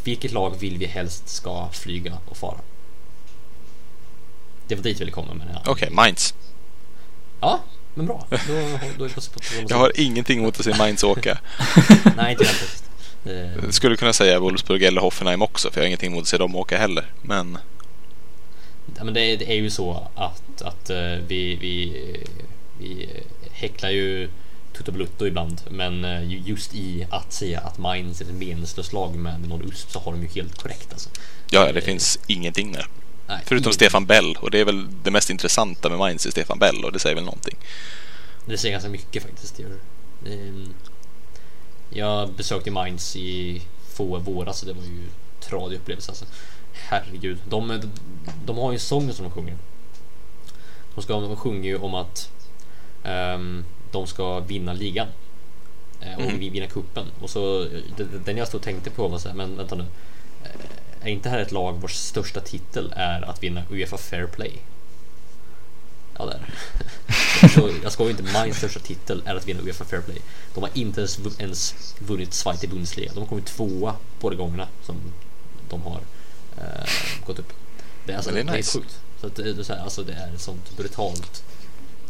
[0.03, 2.57] vilket lag vill vi helst ska flyga och fara?
[4.67, 5.61] Det var dit jag ville komma med det här.
[5.65, 6.33] Okej, Mainz.
[7.41, 7.59] Ja,
[7.93, 8.27] men bra.
[8.29, 8.37] Då,
[8.97, 11.37] då är det på, på, på, Jag har ingenting emot att se Mainz åka.
[12.17, 12.83] Nej, inte jag faktiskt.
[13.63, 16.37] Jag skulle kunna säga Wolfsburg eller Hoffenheim också, för jag har ingenting emot att se
[16.37, 17.05] dem åka heller.
[17.21, 17.57] Men
[18.97, 21.93] Ja, men det, är, det är ju så att, att eh, vi, vi,
[22.79, 23.09] vi
[23.51, 24.29] häcklar ju
[24.77, 28.93] Tutto Blutto ibland men eh, ju- just i att säga att Mainz är ett meningslöst
[28.93, 31.09] lag med någon USP så har de ju helt korrekt alltså.
[31.51, 32.87] ja, det finns ingenting där.
[33.27, 33.73] Nej, Förutom ingenting.
[33.73, 36.91] Stefan Bell, och det är väl det mest intressanta med Mainz är Stefan Bell, och
[36.91, 37.55] det säger väl någonting.
[38.45, 39.57] Det säger ganska mycket faktiskt.
[39.57, 40.33] Det det.
[40.33, 40.73] Ehm,
[41.89, 43.61] Jag besökte Mainz i
[43.93, 45.07] få våras och det var ju
[45.39, 46.25] tradig upplevelse alltså.
[46.73, 47.37] Herregud.
[47.49, 47.81] De,
[48.45, 49.57] de har ju en sång som de sjunger.
[50.95, 52.29] De, ska, de sjunger ju om att
[53.03, 55.07] ehm, de ska vinna ligan.
[56.01, 56.39] eh, Och Mhm.
[56.39, 57.05] vinna kuppen.
[57.21, 57.63] Och så
[57.97, 59.85] det- det- den jag stod och tänkte på var så här, men vänta nu.
[60.43, 60.49] Eh,
[61.07, 64.51] Är inte här ett lag vars största titel är att vinna Uefa Fair Play?
[66.17, 66.39] Ja det
[67.83, 70.17] jag skojar inte, Mainz största titel är att vinna Uefa Fair Play.
[70.53, 73.11] De har inte ens, ens vunnit Zweite Bundesliga.
[73.13, 74.95] De har kommit tvåa båda gångerna som
[75.69, 75.99] de har
[76.57, 76.89] eh,
[77.25, 77.53] gått upp.
[78.05, 78.79] Det är, alltså, det är det är nice.
[78.79, 78.99] sjukt.
[79.21, 81.43] Så att det, är så här, alltså, det är ett sånt brutalt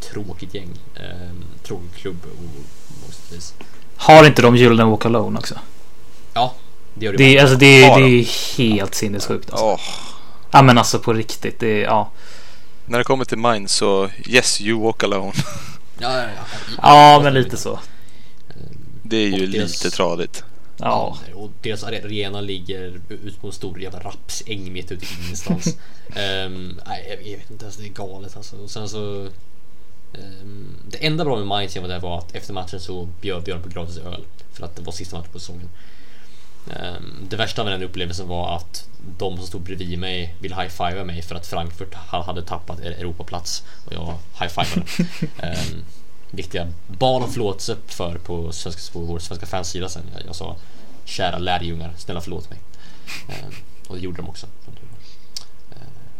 [0.00, 0.78] tråkigt gäng.
[0.94, 3.54] Eh, tråkig klubb och vis.
[3.96, 5.54] Har inte de Gyllene Walk Alone också?
[6.34, 6.54] Ja,
[6.94, 7.18] det gör det.
[7.18, 8.20] Det, alltså, det, det de?
[8.20, 9.50] är helt sinnessjukt.
[9.50, 9.64] Alltså.
[9.64, 9.80] Åh,
[10.50, 11.60] Ja men alltså på riktigt.
[11.60, 12.10] Det är, ja.
[12.90, 15.32] När det kommer till Mainz så, yes you walk alone.
[15.98, 16.44] Ja, ja, ja.
[16.82, 17.80] ja men lite så.
[19.02, 20.44] Det är ju deras- lite tradigt.
[20.76, 21.18] Ja.
[21.34, 25.76] Och deras arena ligger ute på en stor jävla rapsäng mitt ute i ingenstans.
[26.16, 28.56] Ehm, nej, jag, vet inte, alltså, det är galet alltså.
[28.56, 29.28] Och sen så...
[30.14, 33.62] ehm, det enda bra med Mainz var det var att efter matchen så bjöd de
[33.62, 34.24] på gratis öl.
[34.52, 35.68] För att det var sista matchen på säsongen.
[36.76, 41.04] Ehm, det värsta med den upplevelsen var att de som stod bredvid mig ville high-fivea
[41.04, 44.86] mig för att Frankfurt ha- hade tappat Europaplats och jag high-fivade.
[45.42, 45.84] um,
[46.30, 50.02] viktiga bad om förlåtelse för på, svenska, på vår svenska fansida sen.
[50.14, 50.56] Jag, jag sa
[51.04, 52.58] kära lärjungar, snälla förlåt mig.
[53.28, 53.52] Ehm,
[53.88, 54.46] och det gjorde de också.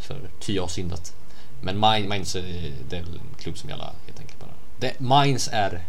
[0.00, 1.12] för ty jag har syndat.
[1.60, 4.50] Men Main- Mainz är det är en klubb som jag helt enkelt bara...
[4.78, 5.84] Det, Mainz är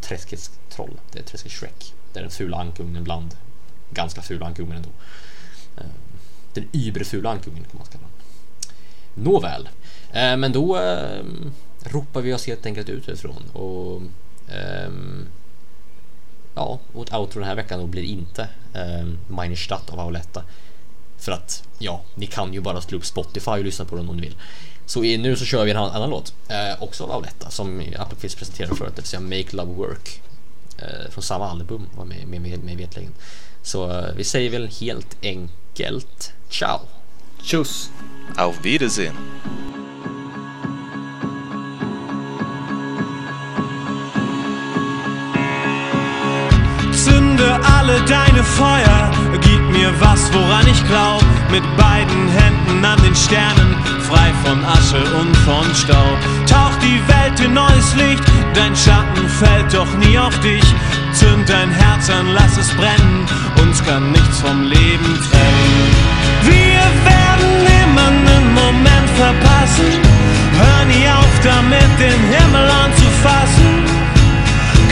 [0.00, 1.00] träskets troll.
[1.12, 1.92] Det är träskets Shrek.
[2.12, 3.36] Det är den fula ankungen bland
[3.90, 4.88] ganska fula ankungen ändå.
[5.76, 5.86] Eh,
[6.54, 9.24] den überfula ankungen kan man kalla den.
[9.24, 9.68] Nåväl.
[10.12, 11.24] Eh, men då eh,
[11.84, 14.02] ropar vi oss helt enkelt ut ifrån och
[14.54, 15.26] ehm,
[16.54, 19.18] Ja, och outro den här veckan då blir inte um,
[19.88, 20.42] av Auletta.
[21.18, 24.16] För att, ja, ni kan ju bara slå upp Spotify och lyssna på den om
[24.16, 24.36] ni vill.
[24.86, 28.76] Så nu så kör vi en annan, låt, eh, också av Auletta, som Appelqvist presenterade
[28.76, 30.20] förut, det vill säga Make Love Work
[30.84, 33.12] eh, från samma album var med, med, med, med vetligen.
[33.62, 36.80] Så eh, vi säger väl helt enkelt ciao!
[37.42, 37.90] Tjus!
[38.36, 39.14] Auf Wiedersehen.
[46.92, 49.23] Zünde alle deine Feuer,
[49.84, 51.22] mir was, woran ich glaub.
[51.50, 53.76] Mit beiden Händen an den Sternen,
[54.08, 56.18] frei von Asche und von Staub.
[56.46, 58.24] Taucht die Welt in neues Licht,
[58.54, 60.64] dein Schatten fällt doch nie auf dich.
[61.12, 63.26] Zünd dein Herz an, lass es brennen,
[63.62, 65.76] uns kann nichts vom Leben trennen.
[66.42, 69.92] Wir werden immer einen Moment verpassen,
[70.60, 73.72] hör nie auf damit, den Himmel anzufassen.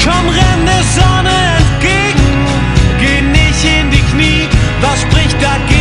[0.04, 1.51] Komm, renn der Sonne
[5.42, 5.71] nunca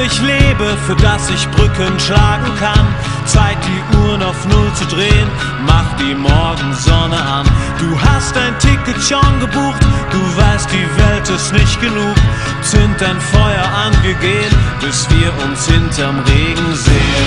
[0.00, 2.86] wofür ich lebe, für das ich Brücken schlagen kann.
[3.24, 5.28] Zeit, die Uhren auf Null zu drehen,
[5.66, 7.46] mach die Morgensonne an.
[7.78, 9.80] Du hast dein Ticket schon gebucht,
[10.10, 12.16] du weißt, die Welt ist nicht genug.
[12.62, 17.26] Zünd dein Feuer an, wir gehen, bis wir uns hinterm Regen sehen.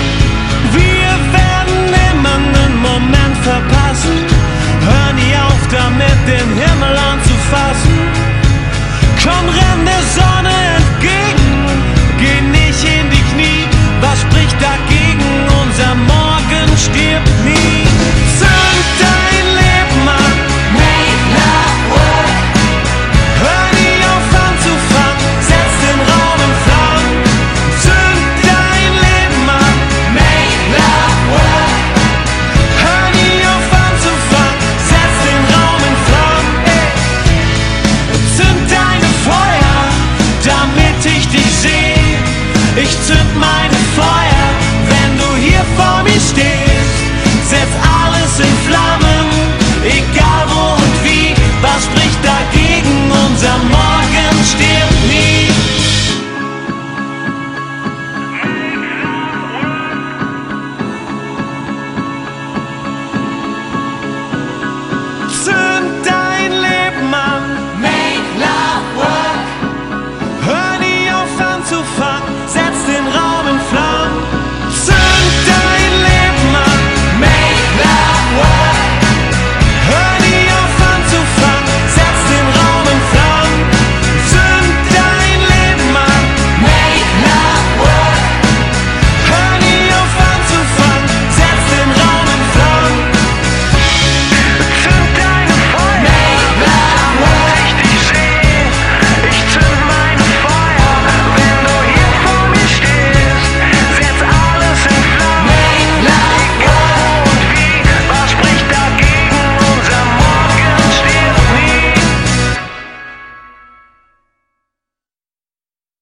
[0.72, 4.18] Wir werden immer einen Moment verpassen,
[4.80, 7.83] hör nie auf damit, den Himmel anzufassen.